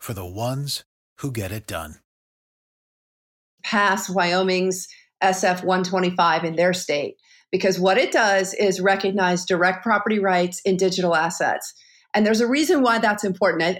[0.00, 0.84] for the ones
[1.18, 2.00] who get it done.
[3.62, 4.88] Pass Wyoming's
[5.22, 7.16] SF 125 in their state
[7.52, 11.74] because what it does is recognize direct property rights in digital assets.
[12.14, 13.78] And there's a reason why that's important.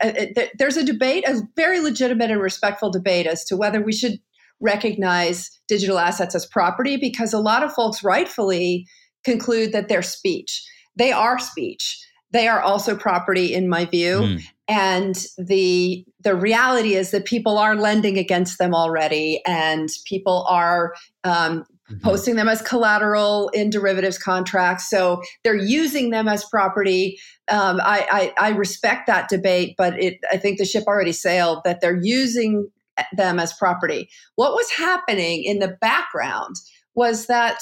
[0.59, 4.20] There's a debate, a very legitimate and respectful debate as to whether we should
[4.61, 8.87] recognize digital assets as property because a lot of folks rightfully
[9.24, 10.62] conclude that they're speech.
[10.96, 11.98] They are speech.
[12.33, 14.20] They are also property in my view.
[14.20, 14.42] Mm.
[14.70, 20.94] And the the reality is that people are lending against them already, and people are
[21.24, 21.98] um, mm-hmm.
[22.04, 24.88] posting them as collateral in derivatives contracts.
[24.88, 27.18] So they're using them as property.
[27.48, 31.62] Um, I, I, I respect that debate, but it, I think the ship already sailed
[31.64, 32.68] that they're using
[33.16, 34.09] them as property.
[34.37, 36.54] What was happening in the background
[36.94, 37.61] was that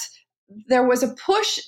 [0.67, 1.59] there was a push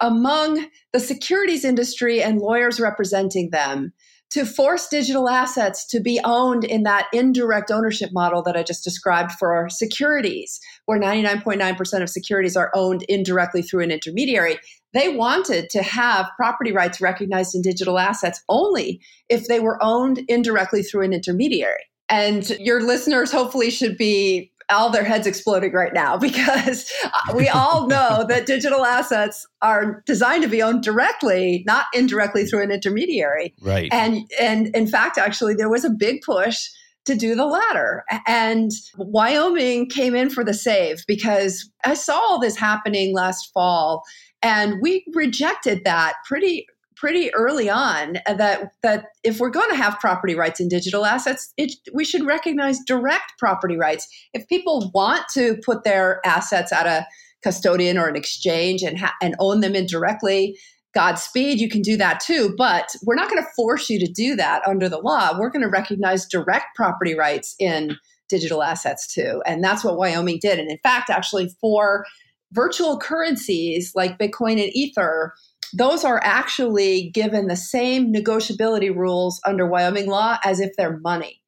[0.00, 3.92] among the securities industry and lawyers representing them
[4.30, 8.84] to force digital assets to be owned in that indirect ownership model that I just
[8.84, 14.58] described for securities, where 99.9% of securities are owned indirectly through an intermediary.
[14.92, 20.22] They wanted to have property rights recognized in digital assets only if they were owned
[20.28, 21.84] indirectly through an intermediary.
[22.08, 22.62] And mm-hmm.
[22.62, 27.86] your listeners hopefully should be all their heads exploding right now because uh, we all
[27.86, 33.54] know that digital assets are designed to be owned directly, not indirectly through an intermediary.
[33.60, 33.88] Right.
[33.92, 36.68] And and in fact, actually, there was a big push
[37.06, 38.04] to do the latter.
[38.26, 44.02] And Wyoming came in for the save because I saw all this happening last fall
[44.42, 50.00] and we rejected that pretty pretty early on that that if we're going to have
[50.00, 54.08] property rights in digital assets, it, we should recognize direct property rights.
[54.32, 57.06] If people want to put their assets at a
[57.42, 60.58] custodian or an exchange and ha- and own them indirectly,
[60.94, 62.54] Godspeed, you can do that too.
[62.56, 65.38] But we're not going to force you to do that under the law.
[65.38, 67.96] We're going to recognize direct property rights in
[68.28, 70.58] digital assets too, and that's what Wyoming did.
[70.58, 72.06] And in fact, actually, for
[72.52, 75.34] virtual currencies like Bitcoin and Ether
[75.72, 81.42] those are actually given the same negotiability rules under Wyoming law as if they're money.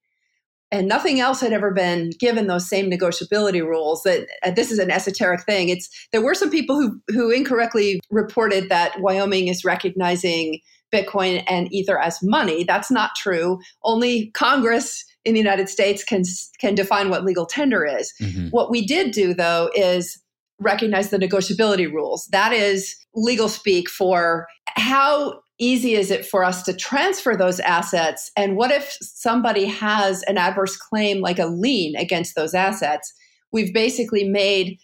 [0.71, 4.03] And nothing else had ever been given those same negotiability rules.
[4.03, 5.71] That uh, this is an esoteric thing.
[5.71, 10.61] It's there were some people who who incorrectly reported that Wyoming is recognizing
[10.93, 12.65] Bitcoin and Ether as money.
[12.65, 13.59] That's not true.
[13.83, 16.23] Only Congress in the United States can
[16.61, 18.13] can define what legal tender is.
[18.21, 18.49] Mm-hmm.
[18.49, 20.21] What we did do though is
[20.59, 22.27] recognize the negotiability rules.
[22.29, 28.31] That is legal speak for how easy is it for us to transfer those assets?
[28.37, 33.13] And what if somebody has an adverse claim like a lien against those assets?
[33.53, 34.79] We've basically made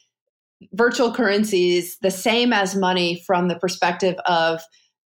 [0.73, 4.63] virtual currencies the same as money from the perspective of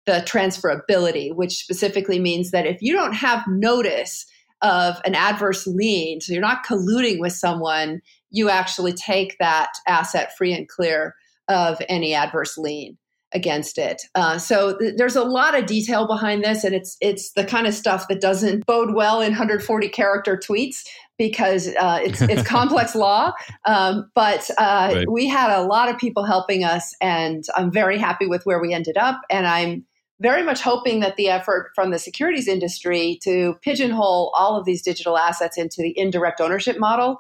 [0.05, 4.27] the transferability, which specifically means that if you don't have notice
[4.63, 8.01] of an adverse lien, so you're not colluding with someone,
[8.37, 11.15] you actually take that asset free and clear
[11.49, 12.99] of any adverse lien
[13.33, 14.03] against it.
[14.15, 17.67] Uh, so th- there's a lot of detail behind this, and it's it's the kind
[17.67, 20.85] of stuff that doesn't bode well in 140 character tweets
[21.19, 23.33] because uh, it's it's complex law.
[23.65, 25.11] Um, but uh, right.
[25.11, 28.75] we had a lot of people helping us, and I'm very happy with where we
[28.75, 29.87] ended up, and I'm
[30.21, 34.83] very much hoping that the effort from the securities industry to pigeonhole all of these
[34.83, 37.19] digital assets into the indirect ownership model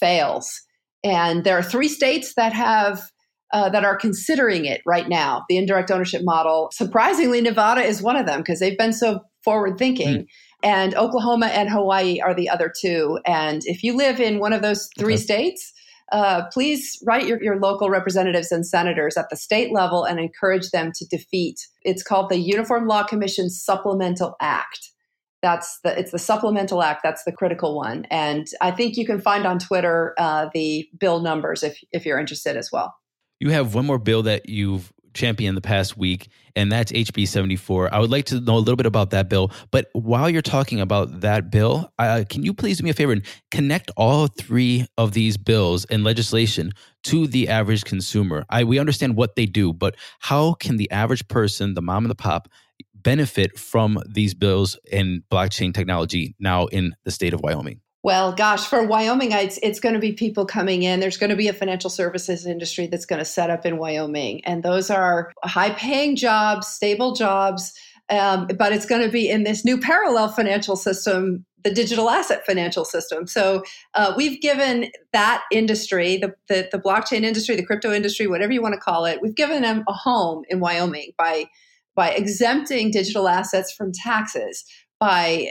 [0.00, 0.50] fails.
[1.04, 3.02] And there are three states that have
[3.52, 6.68] uh, that are considering it right now, the indirect ownership model.
[6.72, 10.18] Surprisingly, Nevada is one of them because they've been so forward thinking.
[10.18, 10.26] Mm.
[10.62, 13.20] And Oklahoma and Hawaii are the other two.
[13.24, 15.22] And if you live in one of those three okay.
[15.22, 15.72] states,
[16.10, 20.70] uh, please write your, your local representatives and senators at the state level and encourage
[20.70, 21.66] them to defeat.
[21.82, 24.90] It's called the Uniform Law Commission Supplemental Act.
[25.42, 27.02] That's the it's the supplemental act.
[27.02, 31.20] That's the critical one, and I think you can find on Twitter uh, the bill
[31.20, 32.94] numbers if if you're interested as well.
[33.38, 37.92] You have one more bill that you've championed the past week, and that's HB 74.
[37.92, 39.50] I would like to know a little bit about that bill.
[39.70, 43.12] But while you're talking about that bill, uh, can you please do me a favor
[43.12, 46.72] and connect all three of these bills and legislation
[47.04, 48.44] to the average consumer?
[48.48, 52.10] I, we understand what they do, but how can the average person, the mom and
[52.10, 52.48] the pop,
[53.02, 57.80] benefit from these bills in blockchain technology now in the state of Wyoming?
[58.04, 61.00] Well, gosh, for Wyoming, it's, it's going to be people coming in.
[61.00, 64.44] There's going to be a financial services industry that's going to set up in Wyoming.
[64.44, 67.72] And those are high paying jobs, stable jobs.
[68.08, 72.46] Um, but it's going to be in this new parallel financial system, the digital asset
[72.46, 73.26] financial system.
[73.26, 78.52] So uh, we've given that industry, the, the, the blockchain industry, the crypto industry, whatever
[78.52, 81.46] you want to call it, we've given them a home in Wyoming by
[81.98, 84.64] by exempting digital assets from taxes
[85.00, 85.50] by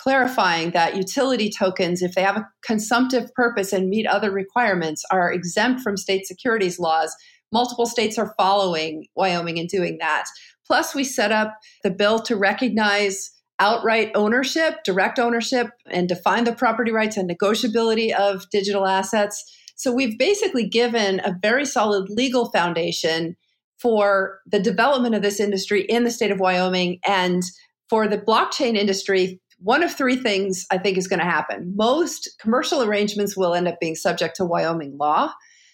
[0.00, 5.32] clarifying that utility tokens, if they have a consumptive purpose and meet other requirements, are
[5.32, 7.14] exempt from state securities laws.
[7.52, 10.24] Multiple states are following Wyoming in doing that.
[10.66, 16.52] Plus, we set up the bill to recognize outright ownership, direct ownership, and define the
[16.52, 19.44] property rights and negotiability of digital assets.
[19.76, 23.36] So, we've basically given a very solid legal foundation
[23.80, 27.42] for the development of this industry in the state of Wyoming and
[27.88, 31.72] for the blockchain industry, one of three things I think is going to happen.
[31.76, 35.32] Most commercial arrangements will end up being subject to Wyoming law.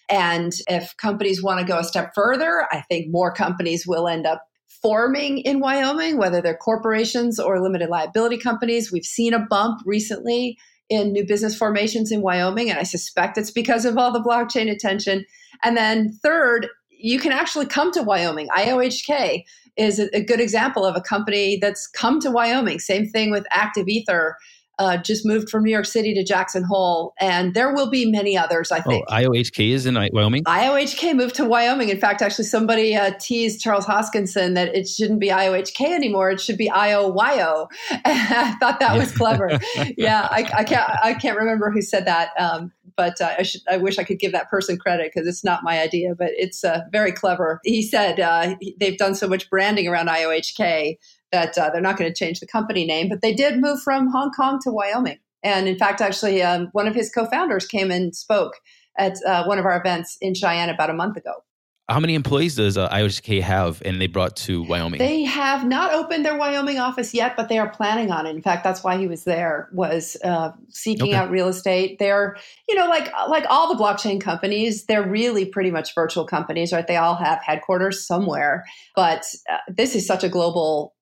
[0.09, 4.25] And if companies want to go a step further, I think more companies will end
[4.25, 4.43] up
[4.81, 8.91] forming in Wyoming, whether they're corporations or limited liability companies.
[8.91, 10.57] We've seen a bump recently
[10.89, 14.69] in new business formations in Wyoming, and I suspect it's because of all the blockchain
[14.69, 15.25] attention.
[15.63, 18.47] And then, third, you can actually come to Wyoming.
[18.55, 19.43] IOHK
[19.77, 22.79] is a, good example of a company that's come to Wyoming.
[22.79, 24.37] Same thing with Active Ether.
[24.77, 28.37] Uh, just moved from New York City to Jackson Hole, and there will be many
[28.37, 28.71] others.
[28.71, 29.05] I think.
[29.07, 30.43] Oh, IOHK is in Wyoming.
[30.43, 31.89] IOHK moved to Wyoming.
[31.89, 36.41] In fact, actually, somebody uh, teased Charles Hoskinson that it shouldn't be IOHK anymore; it
[36.41, 37.67] should be IOYO.
[37.91, 39.59] I thought that was clever.
[39.97, 43.61] yeah, I, I, can't I can't remember who said that, um, but uh, I should
[43.69, 46.63] I wish I could give that person credit because it's not my idea, but it's
[46.63, 47.59] uh, very clever.
[47.63, 50.97] He said uh, they've done so much branding around IOHK
[51.31, 54.09] that uh, they're not going to change the company name, but they did move from
[54.09, 55.19] Hong Kong to Wyoming.
[55.43, 58.53] And in fact, actually, um, one of his co-founders came and spoke
[58.97, 61.33] at uh, one of our events in Cheyenne about a month ago.
[61.87, 62.89] How many employees does uh,
[63.43, 64.97] have and they brought to Wyoming?
[64.97, 68.31] They have not opened their Wyoming office yet, but they are planning on it.
[68.35, 71.15] In fact, that's why he was there was uh, seeking okay.
[71.15, 71.99] out real estate.
[71.99, 76.73] They're, you know, like like all the blockchain companies, they're really pretty much virtual companies,
[76.73, 76.87] right?
[76.87, 80.94] They all have headquarters somewhere, but uh, this is such a global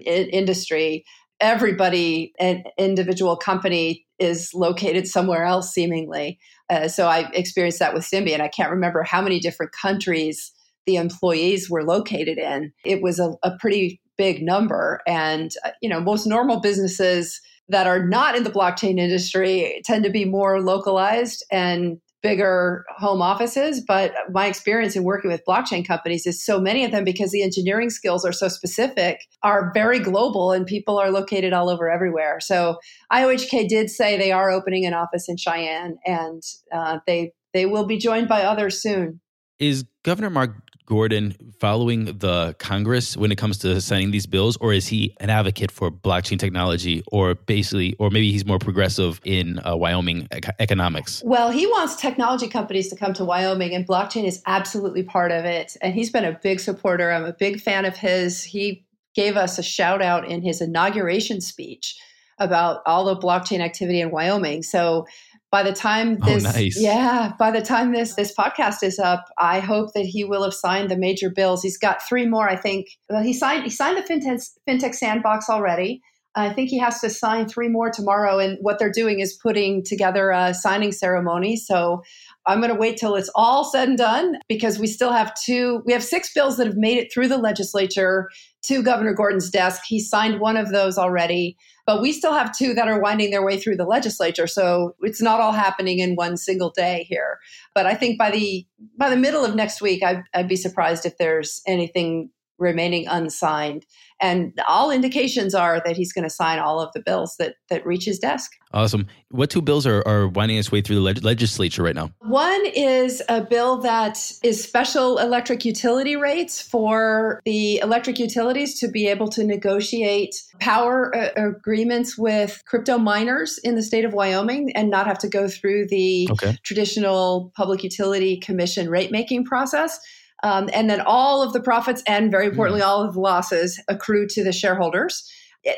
[0.00, 1.04] industry.
[1.40, 6.38] Everybody, an individual company is located somewhere else, seemingly.
[6.70, 8.40] Uh, so I experienced that with Symbiont.
[8.40, 10.52] I can't remember how many different countries
[10.86, 12.72] the employees were located in.
[12.84, 15.00] It was a, a pretty big number.
[15.06, 20.04] And, uh, you know, most normal businesses that are not in the blockchain industry tend
[20.04, 23.80] to be more localized and bigger home offices.
[23.80, 27.42] But my experience in working with blockchain companies is so many of them, because the
[27.42, 32.38] engineering skills are so specific, are very global and people are located all over everywhere.
[32.40, 32.78] So
[33.12, 37.86] IOHK did say they are opening an office in Cheyenne and uh, they, they will
[37.86, 39.20] be joined by others soon.
[39.58, 40.52] Is Governor Mark
[40.86, 45.30] Gordon following the Congress when it comes to signing these bills, or is he an
[45.30, 51.22] advocate for blockchain technology, or basically, or maybe he's more progressive in uh, Wyoming economics?
[51.24, 55.44] Well, he wants technology companies to come to Wyoming, and blockchain is absolutely part of
[55.44, 55.76] it.
[55.80, 57.10] And he's been a big supporter.
[57.10, 58.42] I'm a big fan of his.
[58.42, 61.98] He gave us a shout out in his inauguration speech
[62.38, 64.62] about all the blockchain activity in Wyoming.
[64.62, 65.06] So
[65.52, 66.80] by the time oh, this oh, nice.
[66.80, 70.54] yeah by the time this this podcast is up i hope that he will have
[70.54, 71.62] signed the major bills.
[71.62, 72.88] He's got three more i think.
[73.08, 76.00] Well he signed he signed the fintech fintech sandbox already.
[76.34, 79.84] I think he has to sign three more tomorrow and what they're doing is putting
[79.84, 81.56] together a signing ceremony.
[81.56, 82.02] So
[82.46, 85.82] i'm going to wait till it's all said and done because we still have two
[85.86, 88.28] we have six bills that have made it through the legislature
[88.62, 92.74] to governor gordon's desk he signed one of those already but we still have two
[92.74, 94.46] that are winding their way through the legislature.
[94.46, 97.38] So it's not all happening in one single day here.
[97.74, 101.04] But I think by the by the middle of next week, I'd, I'd be surprised
[101.04, 102.30] if there's anything
[102.62, 103.84] remaining unsigned.
[104.20, 107.84] And all indications are that he's going to sign all of the bills that that
[107.84, 108.52] reach his desk.
[108.72, 109.06] Awesome.
[109.30, 112.12] What two bills are, are winding its way through the leg- legislature right now?
[112.20, 118.88] One is a bill that is special electric utility rates for the electric utilities to
[118.88, 124.70] be able to negotiate power uh, agreements with crypto miners in the state of Wyoming
[124.76, 126.56] and not have to go through the okay.
[126.62, 130.00] traditional Public Utility Commission rate making process.
[130.42, 132.86] Um, and then all of the profits and very importantly, mm.
[132.86, 135.30] all of the losses accrue to the shareholders.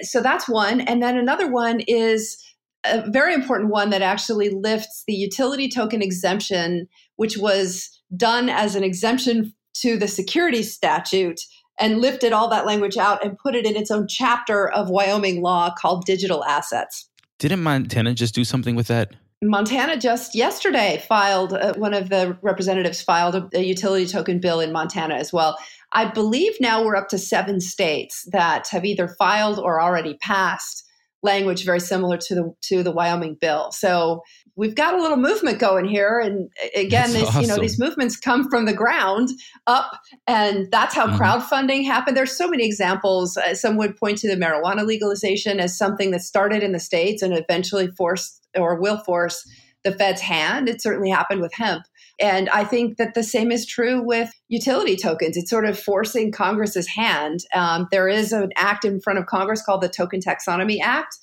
[0.03, 0.81] So that's one.
[0.81, 2.43] And then another one is
[2.85, 8.75] a very important one that actually lifts the utility token exemption, which was done as
[8.75, 11.41] an exemption to the security statute
[11.79, 15.43] and lifted all that language out and put it in its own chapter of Wyoming
[15.43, 17.09] law called digital assets.
[17.39, 19.15] Didn't Montana just do something with that?
[19.43, 24.61] Montana just yesterday filed, uh, one of the representatives filed a, a, utility token bill
[24.61, 25.59] in Montana as well.
[25.93, 30.85] I believe now we're up to seven states that have either filed or already passed
[31.23, 33.73] language very similar to the to the Wyoming bill.
[33.73, 34.23] So
[34.57, 37.43] we've got a little movement going here, and again, these, awesome.
[37.43, 39.31] you know these movements come from the ground
[39.67, 41.21] up, and that's how mm-hmm.
[41.21, 42.17] crowdfunding happened.
[42.17, 43.37] There's so many examples.
[43.37, 47.23] Uh, some would point to the marijuana legalization as something that started in the states
[47.23, 49.47] and eventually forced or will force
[49.85, 50.69] the Fed's hand.
[50.69, 51.85] It certainly happened with hemp.
[52.21, 55.37] And I think that the same is true with utility tokens.
[55.37, 57.41] It's sort of forcing Congress's hand.
[57.55, 61.17] Um, there is an act in front of Congress called the Token Taxonomy Act.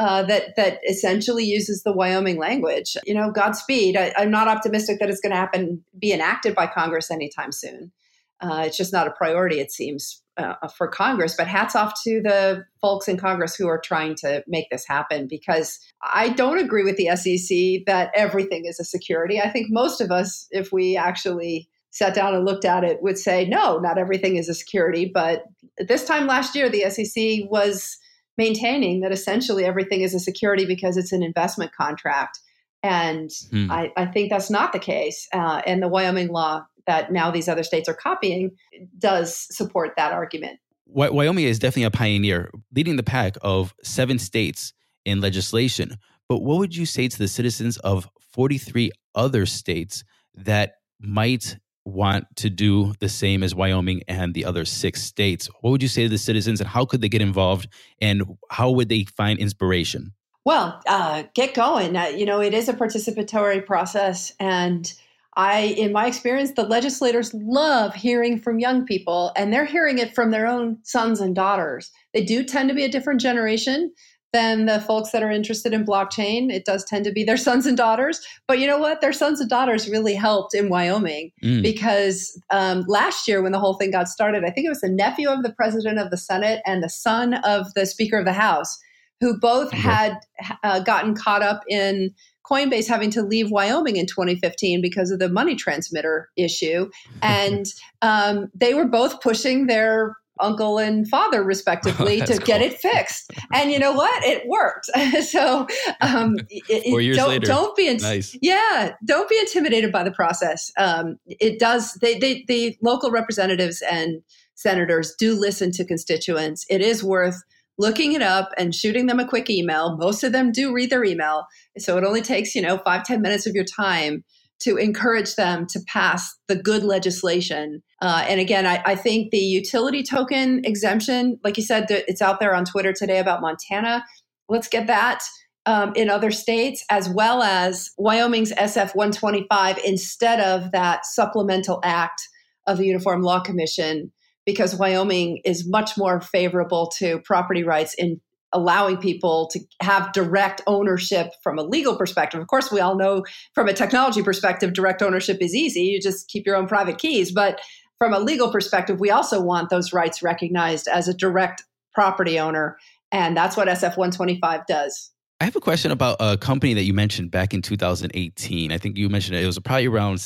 [0.00, 2.96] Uh, that that essentially uses the Wyoming language.
[3.04, 3.98] You know, Godspeed.
[3.98, 7.92] I, am not optimistic that it's going to happen, be enacted by Congress anytime soon.
[8.40, 11.34] Uh, it's just not a priority, it seems, uh, for Congress.
[11.36, 15.26] But hats off to the folks in Congress who are trying to make this happen
[15.28, 19.38] because I don't agree with the SEC that everything is a security.
[19.38, 23.18] I think most of us, if we actually sat down and looked at it, would
[23.18, 25.10] say, no, not everything is a security.
[25.12, 25.44] But
[25.76, 27.98] this time last year, the SEC was
[28.40, 32.40] maintaining that essentially everything is a security because it's an investment contract.
[32.82, 33.70] And hmm.
[33.70, 35.28] I, I, think that's not the case.
[35.34, 38.52] Uh, and the Wyoming law that now these other states are copying
[38.98, 40.58] does support that argument.
[40.86, 44.72] Wyoming is definitely a pioneer, leading the pack of seven states
[45.04, 45.98] in legislation.
[46.26, 50.02] But what would you say to the citizens of 43 other states
[50.34, 51.58] that might
[51.90, 55.48] want to do the same as Wyoming and the other six states?
[55.60, 57.68] What would you say to the citizens and how could they get involved
[58.00, 60.12] and how would they find inspiration?
[60.44, 61.96] Well, uh, get going.
[61.96, 64.92] Uh, you know, it is a participatory process and
[65.36, 70.14] I, in my experience, the legislators love hearing from young people, and they're hearing it
[70.14, 71.90] from their own sons and daughters.
[72.12, 73.92] They do tend to be a different generation
[74.32, 76.52] than the folks that are interested in blockchain.
[76.52, 78.20] It does tend to be their sons and daughters.
[78.46, 79.00] But you know what?
[79.00, 81.62] Their sons and daughters really helped in Wyoming mm.
[81.62, 84.88] because um, last year, when the whole thing got started, I think it was the
[84.88, 88.32] nephew of the president of the Senate and the son of the Speaker of the
[88.32, 88.78] House
[89.20, 89.78] who both okay.
[89.78, 90.18] had
[90.64, 92.10] uh, gotten caught up in
[92.50, 96.90] Coinbase having to leave Wyoming in 2015 because of the money transmitter issue.
[97.22, 97.66] And
[98.02, 102.46] um, they were both pushing their uncle and father respectively oh, to cool.
[102.46, 104.86] get it fixed and you know what it worked
[105.26, 105.66] so
[106.00, 107.46] um, it, don't, later.
[107.46, 108.36] don't be in, nice.
[108.40, 113.82] yeah don't be intimidated by the process um, it does they, they the local representatives
[113.90, 114.22] and
[114.54, 117.42] senators do listen to constituents it is worth
[117.78, 119.96] looking it up and shooting them a quick email.
[119.96, 121.46] Most of them do read their email.
[121.78, 124.22] So it only takes, you know, five ten minutes of your time
[124.60, 127.82] to encourage them to pass the good legislation.
[128.02, 132.40] Uh, and again, I, I, think the utility token exemption, like you said, it's out
[132.40, 134.04] there on Twitter today about Montana.
[134.48, 135.22] Let's get that
[135.66, 142.22] um, in other states, as well as Wyoming's SF 125 instead of that supplemental act
[142.66, 144.12] of the Uniform Law Commission
[144.46, 148.20] because Wyoming is much more favorable to property rights in
[148.52, 152.40] allowing people to have direct ownership from a legal perspective.
[152.40, 153.24] Of course, we all know
[153.54, 155.82] from a technology perspective, direct ownership is easy.
[155.82, 157.30] You just keep your own private keys.
[157.30, 157.60] But
[157.98, 161.62] from a legal perspective, we also want those rights recognized as a direct
[161.94, 162.76] property owner.
[163.12, 165.10] And that's what SF 125 does.
[165.40, 168.72] I have a question about a company that you mentioned back in 2018.
[168.72, 170.22] I think you mentioned it, it was probably around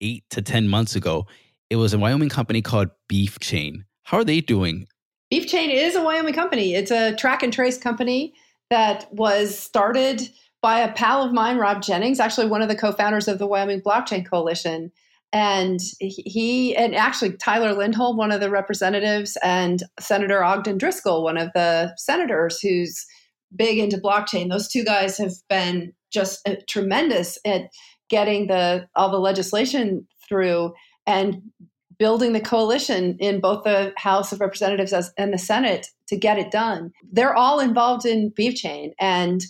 [0.00, 1.26] eight to 10 months ago.
[1.70, 3.84] It was a Wyoming company called Beef Chain.
[4.02, 4.86] How are they doing?
[5.32, 6.74] Beef Chain is a Wyoming company.
[6.74, 8.34] It's a track and trace company
[8.68, 10.28] that was started
[10.60, 13.80] by a pal of mine, Rob Jennings, actually one of the co-founders of the Wyoming
[13.80, 14.92] Blockchain Coalition.
[15.32, 21.38] And he and actually Tyler Lindholm, one of the representatives, and Senator Ogden Driskill, one
[21.38, 23.06] of the senators who's
[23.56, 24.50] big into blockchain.
[24.50, 27.70] Those two guys have been just uh, tremendous at
[28.10, 30.74] getting the all the legislation through
[31.06, 31.40] and
[32.02, 36.50] building the coalition in both the House of Representatives and the Senate to get it
[36.50, 36.90] done.
[37.12, 38.92] They're all involved in beef chain.
[38.98, 39.40] And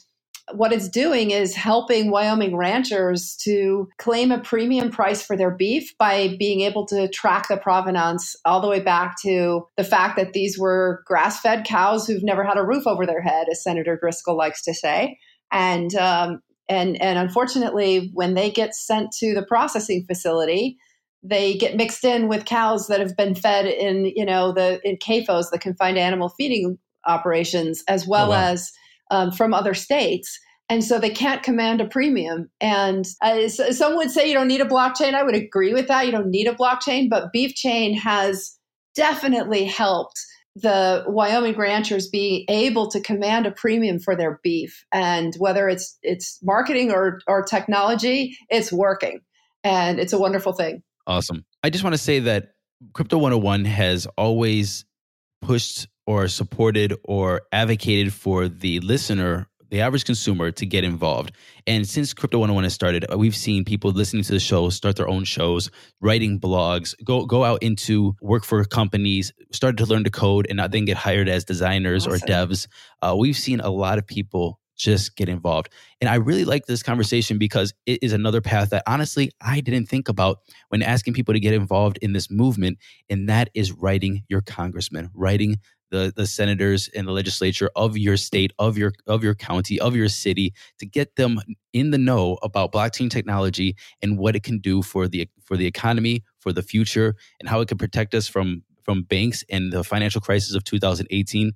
[0.52, 5.96] what it's doing is helping Wyoming ranchers to claim a premium price for their beef
[5.96, 10.34] by being able to track the provenance all the way back to the fact that
[10.34, 13.98] these were grass fed cows who've never had a roof over their head, as Senator
[13.98, 15.18] Driskill likes to say.
[15.50, 20.76] And, um, and, and unfortunately, when they get sent to the processing facility,
[21.22, 24.96] they get mixed in with cows that have been fed in, you know, the in
[24.96, 28.50] CAFOs, the confined animal feeding operations, as well oh, wow.
[28.50, 28.72] as
[29.10, 30.38] um, from other states.
[30.68, 32.48] And so they can't command a premium.
[32.60, 35.14] And uh, some would say you don't need a blockchain.
[35.14, 36.06] I would agree with that.
[36.06, 38.56] You don't need a blockchain, but Beef Chain has
[38.94, 40.18] definitely helped
[40.54, 44.84] the Wyoming ranchers be able to command a premium for their beef.
[44.92, 49.20] And whether it's it's marketing or or technology, it's working.
[49.64, 50.82] And it's a wonderful thing.
[51.06, 51.44] Awesome.
[51.62, 52.52] I just want to say that
[52.94, 54.84] Crypto 101 has always
[55.40, 61.32] pushed or supported or advocated for the listener the average consumer to get involved.
[61.66, 64.96] And since Crypto 101 has started, uh, we've seen people listening to the show start
[64.96, 65.70] their own shows,
[66.02, 70.60] writing blogs, go go out into work for companies, started to learn to code, and
[70.70, 72.22] then get hired as designers awesome.
[72.22, 72.68] or devs.
[73.00, 75.72] Uh, we've seen a lot of people just get involved.
[76.00, 79.86] And I really like this conversation because it is another path that honestly I didn't
[79.86, 80.38] think about
[80.70, 82.78] when asking people to get involved in this movement.
[83.08, 85.58] And that is writing your congressman, writing
[85.92, 89.94] the, the senators and the legislature of your state, of your of your county, of
[89.94, 91.38] your city, to get them
[91.72, 95.66] in the know about blockchain technology and what it can do for the for the
[95.66, 99.84] economy, for the future, and how it can protect us from from banks and the
[99.84, 101.52] financial crisis of 2018.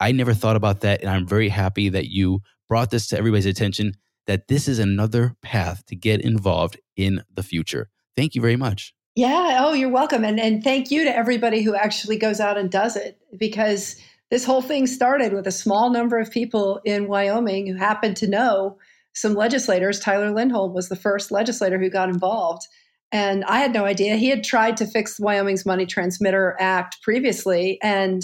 [0.00, 3.46] I never thought about that, and I'm very happy that you brought this to everybody's
[3.46, 3.94] attention.
[4.26, 7.88] That this is another path to get involved in the future.
[8.14, 8.92] Thank you very much.
[9.14, 9.58] Yeah.
[9.60, 10.22] Oh, you're welcome.
[10.22, 13.96] And, and thank you to everybody who actually goes out and does it because
[14.30, 18.28] this whole thing started with a small number of people in Wyoming who happened to
[18.28, 18.78] know
[19.14, 19.98] some legislators.
[19.98, 22.62] Tyler Lindholm was the first legislator who got involved.
[23.10, 24.16] And I had no idea.
[24.16, 27.80] He had tried to fix Wyoming's Money Transmitter Act previously.
[27.82, 28.22] And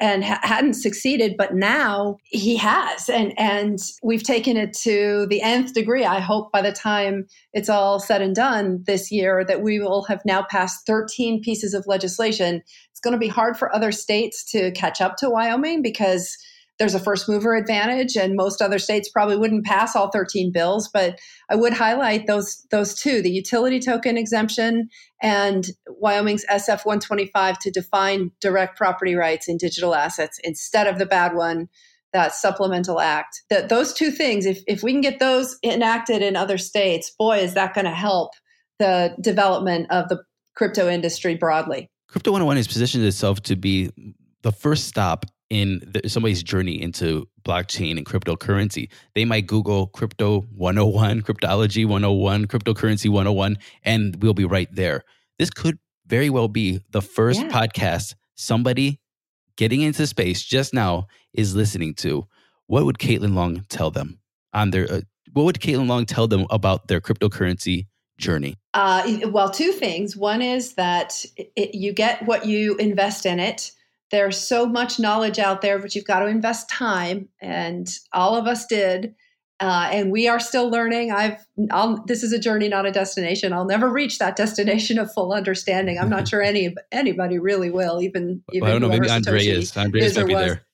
[0.00, 3.08] and ha- hadn't succeeded but now he has.
[3.08, 6.04] And and we've taken it to the nth degree.
[6.04, 10.04] I hope by the time it's all said and done this year that we will
[10.04, 12.62] have now passed 13 pieces of legislation.
[12.90, 16.36] It's going to be hard for other states to catch up to wyoming because
[16.78, 20.88] there's a first mover advantage and most other states probably wouldn't pass all 13 bills
[20.92, 21.18] but
[21.50, 24.88] i would highlight those those two the utility token exemption
[25.22, 31.06] and wyoming's sf 125 to define direct property rights in digital assets instead of the
[31.06, 31.68] bad one
[32.14, 33.42] that supplemental act.
[33.50, 37.38] That those two things if, if we can get those enacted in other states boy
[37.38, 38.30] is that going to help
[38.78, 40.22] the development of the
[40.56, 41.90] crypto industry broadly.
[42.08, 43.90] Crypto 101 has positioned itself to be
[44.42, 48.88] the first stop in the, somebody's journey into blockchain and cryptocurrency.
[49.14, 55.04] They might Google crypto 101, cryptology 101, cryptocurrency 101, and we'll be right there.
[55.38, 57.48] This could very well be the first yeah.
[57.48, 59.00] podcast somebody
[59.56, 62.26] getting into space just now is listening to.
[62.66, 64.18] What would Caitlin Long tell them
[64.52, 64.90] on their?
[64.90, 65.00] Uh,
[65.32, 67.86] what would Caitlin Long tell them about their cryptocurrency
[68.18, 68.56] journey?
[68.72, 70.16] Uh, well, two things.
[70.16, 73.72] One is that it, you get what you invest in it.
[74.10, 78.46] There's so much knowledge out there, but you've got to invest time, and all of
[78.46, 79.14] us did.
[79.60, 81.12] Uh, and we are still learning.
[81.12, 83.52] I've I'll, this is a journey, not a destination.
[83.52, 85.98] I'll never reach that destination of full understanding.
[85.98, 88.02] I'm not sure any anybody really will.
[88.02, 88.88] Even even well, I don't know.
[88.88, 89.76] Maybe Andreas.
[89.76, 90.66] Andre is might be there.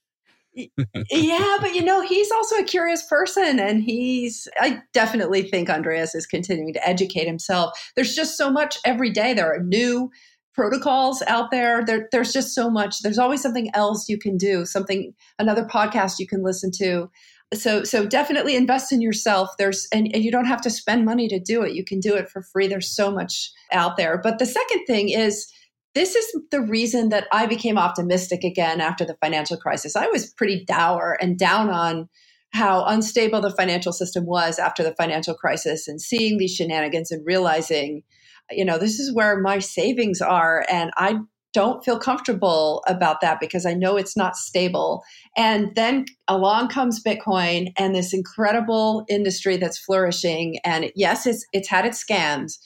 [1.12, 6.14] yeah, but you know, he's also a curious person and he's I definitely think Andreas
[6.14, 7.92] is continuing to educate himself.
[7.94, 9.34] There's just so much every day.
[9.34, 10.10] There are new
[10.54, 11.84] protocols out there.
[11.84, 12.08] there.
[12.12, 13.00] There's just so much.
[13.02, 17.10] There's always something else you can do, something, another podcast you can listen to.
[17.52, 19.50] So, so definitely invest in yourself.
[19.58, 21.74] There's, and, and you don't have to spend money to do it.
[21.74, 22.68] You can do it for free.
[22.68, 24.20] There's so much out there.
[24.22, 25.52] But the second thing is,
[25.94, 29.96] this is the reason that I became optimistic again after the financial crisis.
[29.96, 32.08] I was pretty dour and down on
[32.52, 37.24] how unstable the financial system was after the financial crisis and seeing these shenanigans and
[37.26, 38.02] realizing
[38.50, 40.64] you know, this is where my savings are.
[40.70, 41.20] And I
[41.52, 45.02] don't feel comfortable about that because I know it's not stable.
[45.36, 50.58] And then along comes Bitcoin and this incredible industry that's flourishing.
[50.64, 52.58] And yes, it's it's had its scams.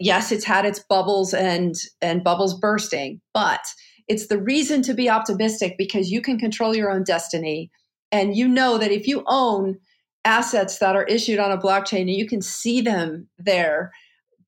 [0.00, 3.60] Yes, it's had its bubbles and and bubbles bursting, but
[4.08, 7.70] it's the reason to be optimistic because you can control your own destiny.
[8.10, 9.78] And you know that if you own
[10.24, 13.92] assets that are issued on a blockchain and you can see them there,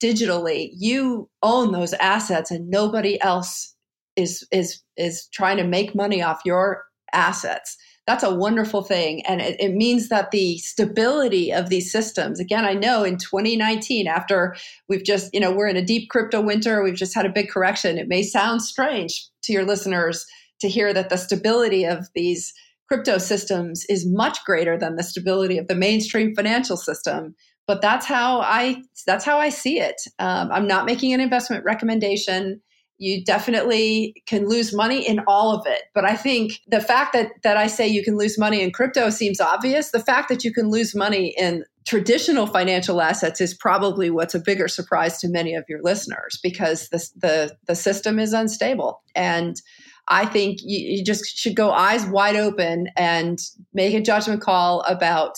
[0.05, 3.75] digitally, you own those assets and nobody else
[4.17, 7.77] is is is trying to make money off your assets
[8.07, 9.25] that's a wonderful thing.
[9.25, 14.07] And it, it, means that the stability of these systems, again, I know in 2019,
[14.07, 14.55] after
[14.89, 17.49] we've just, you know, we're in a deep crypto winter, we've just had a big
[17.49, 17.99] correction.
[17.99, 20.27] It may sound strange to your listeners
[20.61, 22.53] to hear that the stability of these
[22.89, 27.35] crypto systems is much greater than the stability of the mainstream financial system
[27.67, 30.01] but that's how i that's how i see it.
[30.19, 32.61] Um, i'm not making an investment recommendation.
[32.99, 37.33] You definitely can lose money in all of it but i think the fact that
[37.43, 39.91] that i say you can lose money in crypto seems obvious.
[39.91, 44.41] The fact that you can lose money in traditional financial assets is probably what's a
[44.41, 49.03] bigger surprise to many of your listeners because the the, the system is unstable.
[49.15, 49.61] And
[50.09, 53.39] i think you, you just should go eyes wide open and
[53.73, 55.35] make a judgment call about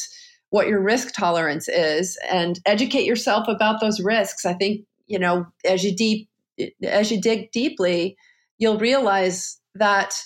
[0.56, 4.46] what your risk tolerance is and educate yourself about those risks.
[4.46, 6.30] I think you know as you deep
[6.82, 8.16] as you dig deeply,
[8.56, 10.18] you'll realize that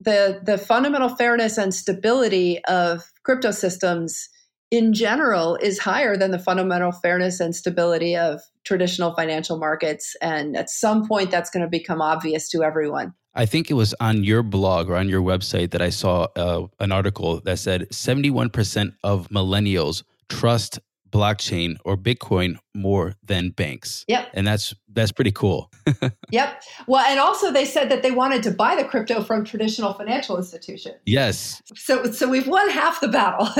[0.00, 4.28] the the fundamental fairness and stability of crypto systems
[4.70, 10.14] in general is higher than the fundamental fairness and stability of traditional financial markets.
[10.22, 13.94] And at some point that's going to become obvious to everyone I think it was
[14.00, 17.86] on your blog or on your website that I saw uh, an article that said
[17.90, 20.78] 71% of millennials trust
[21.10, 24.04] blockchain or Bitcoin more than banks.
[24.08, 24.30] Yep.
[24.34, 25.70] And that's that's pretty cool.
[26.30, 26.62] yep.
[26.86, 30.36] Well, and also they said that they wanted to buy the crypto from traditional financial
[30.36, 30.96] institutions.
[31.04, 31.62] Yes.
[31.74, 33.46] So so we've won half the battle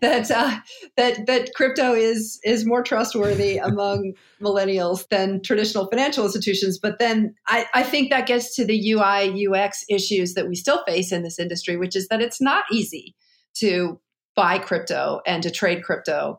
[0.00, 0.58] that uh,
[0.96, 6.78] that that crypto is is more trustworthy among millennials than traditional financial institutions.
[6.78, 10.82] But then I, I think that gets to the UI UX issues that we still
[10.84, 13.14] face in this industry, which is that it's not easy
[13.54, 14.00] to
[14.34, 16.38] buy crypto and to trade crypto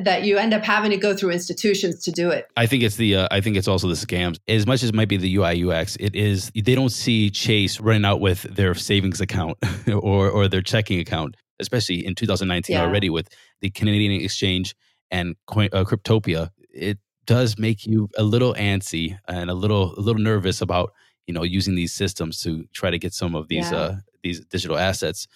[0.00, 2.48] that you end up having to go through institutions to do it.
[2.56, 4.38] I think it's the uh, I think it's also the scams.
[4.48, 7.80] As much as it might be the UI UX, it is they don't see Chase
[7.80, 9.58] running out with their savings account
[9.88, 12.82] or or their checking account, especially in 2019 yeah.
[12.82, 13.28] already with
[13.60, 14.74] the Canadian exchange
[15.10, 16.50] and Coin, uh, Cryptopia.
[16.70, 20.92] It does make you a little antsy and a little a little nervous about
[21.26, 23.78] you know using these systems to try to get some of these yeah.
[23.78, 25.26] uh, these digital assets.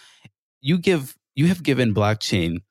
[0.60, 2.62] You give you have given blockchain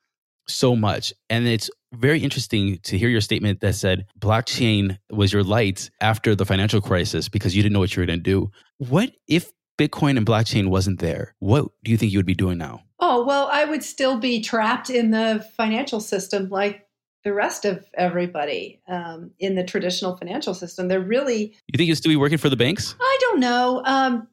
[0.48, 1.14] so much.
[1.30, 6.36] And it's very interesting to hear your statement that said blockchain was your light after
[6.36, 8.52] the financial crisis because you didn't know what you were going to do.
[8.78, 11.36] What if Bitcoin and blockchain wasn't there?
[11.40, 12.84] What do you think you would be doing now?
[13.00, 16.88] Oh, well, I would still be trapped in the financial system like
[17.24, 20.88] the rest of everybody um, in the traditional financial system.
[20.88, 21.56] They're really.
[21.68, 22.96] You think you'd still be working for the banks?
[23.00, 23.82] I don't know.
[23.86, 24.28] Um,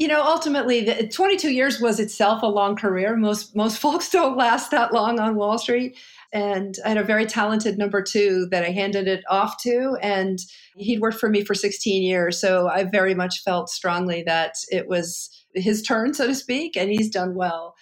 [0.00, 3.16] you know, ultimately, the, 22 years was itself a long career.
[3.16, 5.96] Most most folks don't last that long on Wall Street.
[6.32, 10.38] And I had a very talented number two that I handed it off to, and
[10.76, 12.40] he'd worked for me for 16 years.
[12.40, 16.88] So I very much felt strongly that it was his turn, so to speak, and
[16.88, 17.74] he's done well.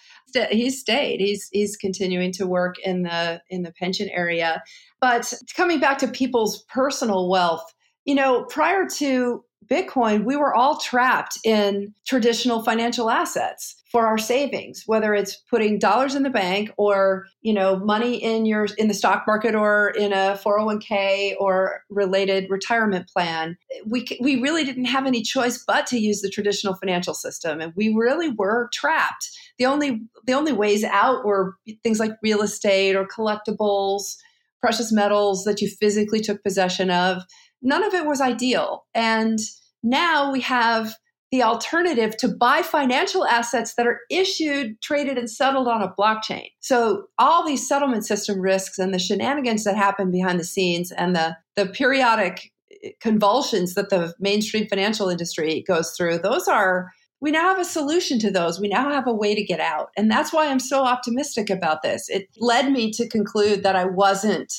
[0.51, 1.21] He's stayed.
[1.21, 4.61] He's he's continuing to work in the in the pension area.
[4.99, 10.77] But coming back to people's personal wealth, you know, prior to Bitcoin, we were all
[10.77, 16.71] trapped in traditional financial assets for our savings, whether it's putting dollars in the bank
[16.77, 21.83] or, you know, money in your in the stock market or in a 401k or
[21.89, 23.57] related retirement plan.
[23.85, 27.73] We we really didn't have any choice but to use the traditional financial system and
[27.75, 29.29] we really were trapped.
[29.57, 34.15] The only the only ways out were things like real estate or collectibles,
[34.61, 37.23] precious metals that you physically took possession of
[37.61, 38.85] none of it was ideal.
[38.93, 39.39] And
[39.83, 40.95] now we have
[41.31, 46.47] the alternative to buy financial assets that are issued, traded, and settled on a blockchain.
[46.59, 51.15] So all these settlement system risks and the shenanigans that happen behind the scenes and
[51.15, 52.51] the, the periodic
[52.83, 56.89] eh, convulsions that the mainstream financial industry goes through, those are
[57.21, 58.59] we now have a solution to those.
[58.59, 59.89] We now have a way to get out.
[59.97, 62.07] And that's why I'm so optimistic about this.
[62.09, 64.53] It led me to conclude that I wasn't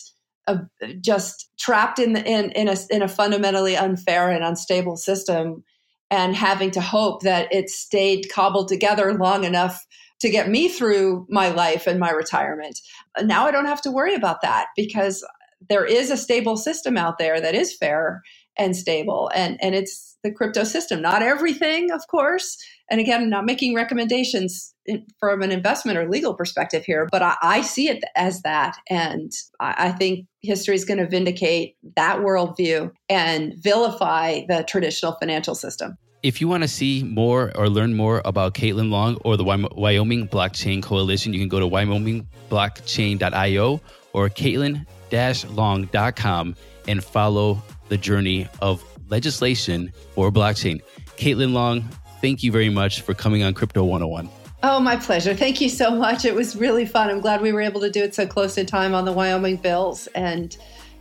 [0.47, 0.59] a,
[1.01, 5.65] just trapped in, the, in in a in a fundamentally unfair and unstable system,
[6.11, 9.87] and having to hope that it stayed cobbled together long enough
[10.21, 12.79] to get me through my life and my retirement.
[13.23, 15.25] Now I don't have to worry about that because
[15.69, 18.23] there is a stable system out there that is fair
[18.61, 21.01] and stable, and and it's the crypto system.
[21.03, 22.59] Not everything, of course.
[22.91, 24.75] And again, I'm not making recommendations
[25.19, 28.77] from an investment or legal perspective here, but I, I see it as that.
[28.89, 35.17] And I, I think history is going to vindicate that worldview and vilify the traditional
[35.21, 35.97] financial system.
[36.23, 40.29] If you want to see more or learn more about Caitlin Long or the Wyoming
[40.29, 43.81] Blockchain Coalition, you can go to wyomingblockchain.io
[44.13, 46.57] or caitlin-long.com
[46.89, 50.81] and follow the journey of legislation for blockchain.
[51.19, 51.83] Caitlin Long,
[52.23, 54.31] thank you very much for coming on Crypto 101.
[54.63, 55.35] Oh, my pleasure.
[55.35, 56.25] Thank you so much.
[56.25, 57.11] It was really fun.
[57.11, 59.57] I'm glad we were able to do it so close in time on the Wyoming
[59.57, 60.57] bills and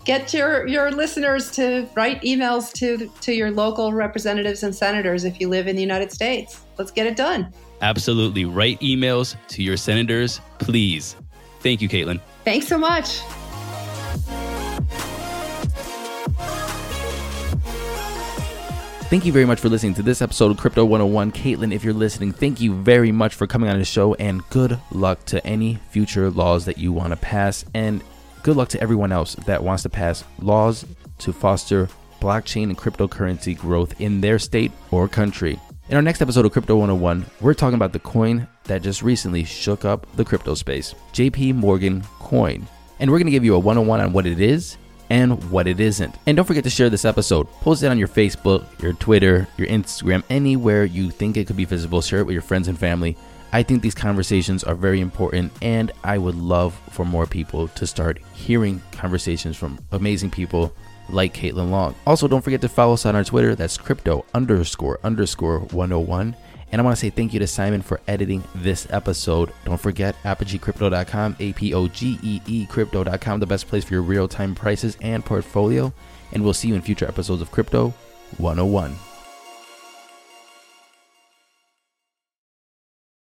[0.06, 5.42] get your your listeners to write emails to to your local representatives and senators if
[5.42, 6.62] you live in the United States.
[6.78, 7.54] Let's get it done.
[7.82, 8.46] Absolutely.
[8.46, 11.18] Write emails to your senators, please.
[11.60, 12.22] Thank you, Caitlin.
[12.46, 13.20] Thanks so much.
[19.10, 21.32] Thank you very much for listening to this episode of Crypto 101.
[21.32, 24.80] Caitlin, if you're listening, thank you very much for coming on the show and good
[24.92, 27.66] luck to any future laws that you want to pass.
[27.74, 28.04] And
[28.44, 30.86] good luck to everyone else that wants to pass laws
[31.18, 31.90] to foster
[32.22, 35.60] blockchain and cryptocurrency growth in their state or country.
[35.90, 39.44] In our next episode of Crypto 101, we're talking about the coin that just recently
[39.44, 42.68] shook up the crypto space JP Morgan Coin.
[43.00, 44.78] And we're going to give you a 101 on what it is
[45.10, 46.16] and what it isn't.
[46.26, 47.50] And don't forget to share this episode.
[47.62, 51.66] Post it on your Facebook, your Twitter, your Instagram, anywhere you think it could be
[51.66, 52.02] visible.
[52.02, 53.18] Share it with your friends and family.
[53.52, 57.88] I think these conversations are very important, and I would love for more people to
[57.88, 60.72] start hearing conversations from amazing people
[61.10, 61.96] like Caitlin Long.
[62.06, 63.56] Also, don't forget to follow us on our Twitter.
[63.56, 66.36] That's crypto underscore underscore 101.
[66.72, 69.52] And I want to say thank you to Simon for editing this episode.
[69.66, 74.04] Don't forget apogeecrypto.com, A P O G E E crypto.com, the best place for your
[74.04, 75.94] real time prices and portfolio.
[76.32, 77.94] And we'll see you in future episodes of Crypto
[78.38, 78.96] 101.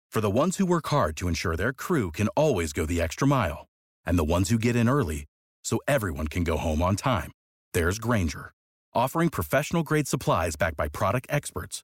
[0.09, 3.27] For the ones who work hard to ensure their crew can always go the extra
[3.27, 3.67] mile,
[4.05, 5.25] and the ones who get in early
[5.65, 7.31] so everyone can go home on time,
[7.73, 8.53] there's Grainger,
[8.93, 11.83] offering professional grade supplies backed by product experts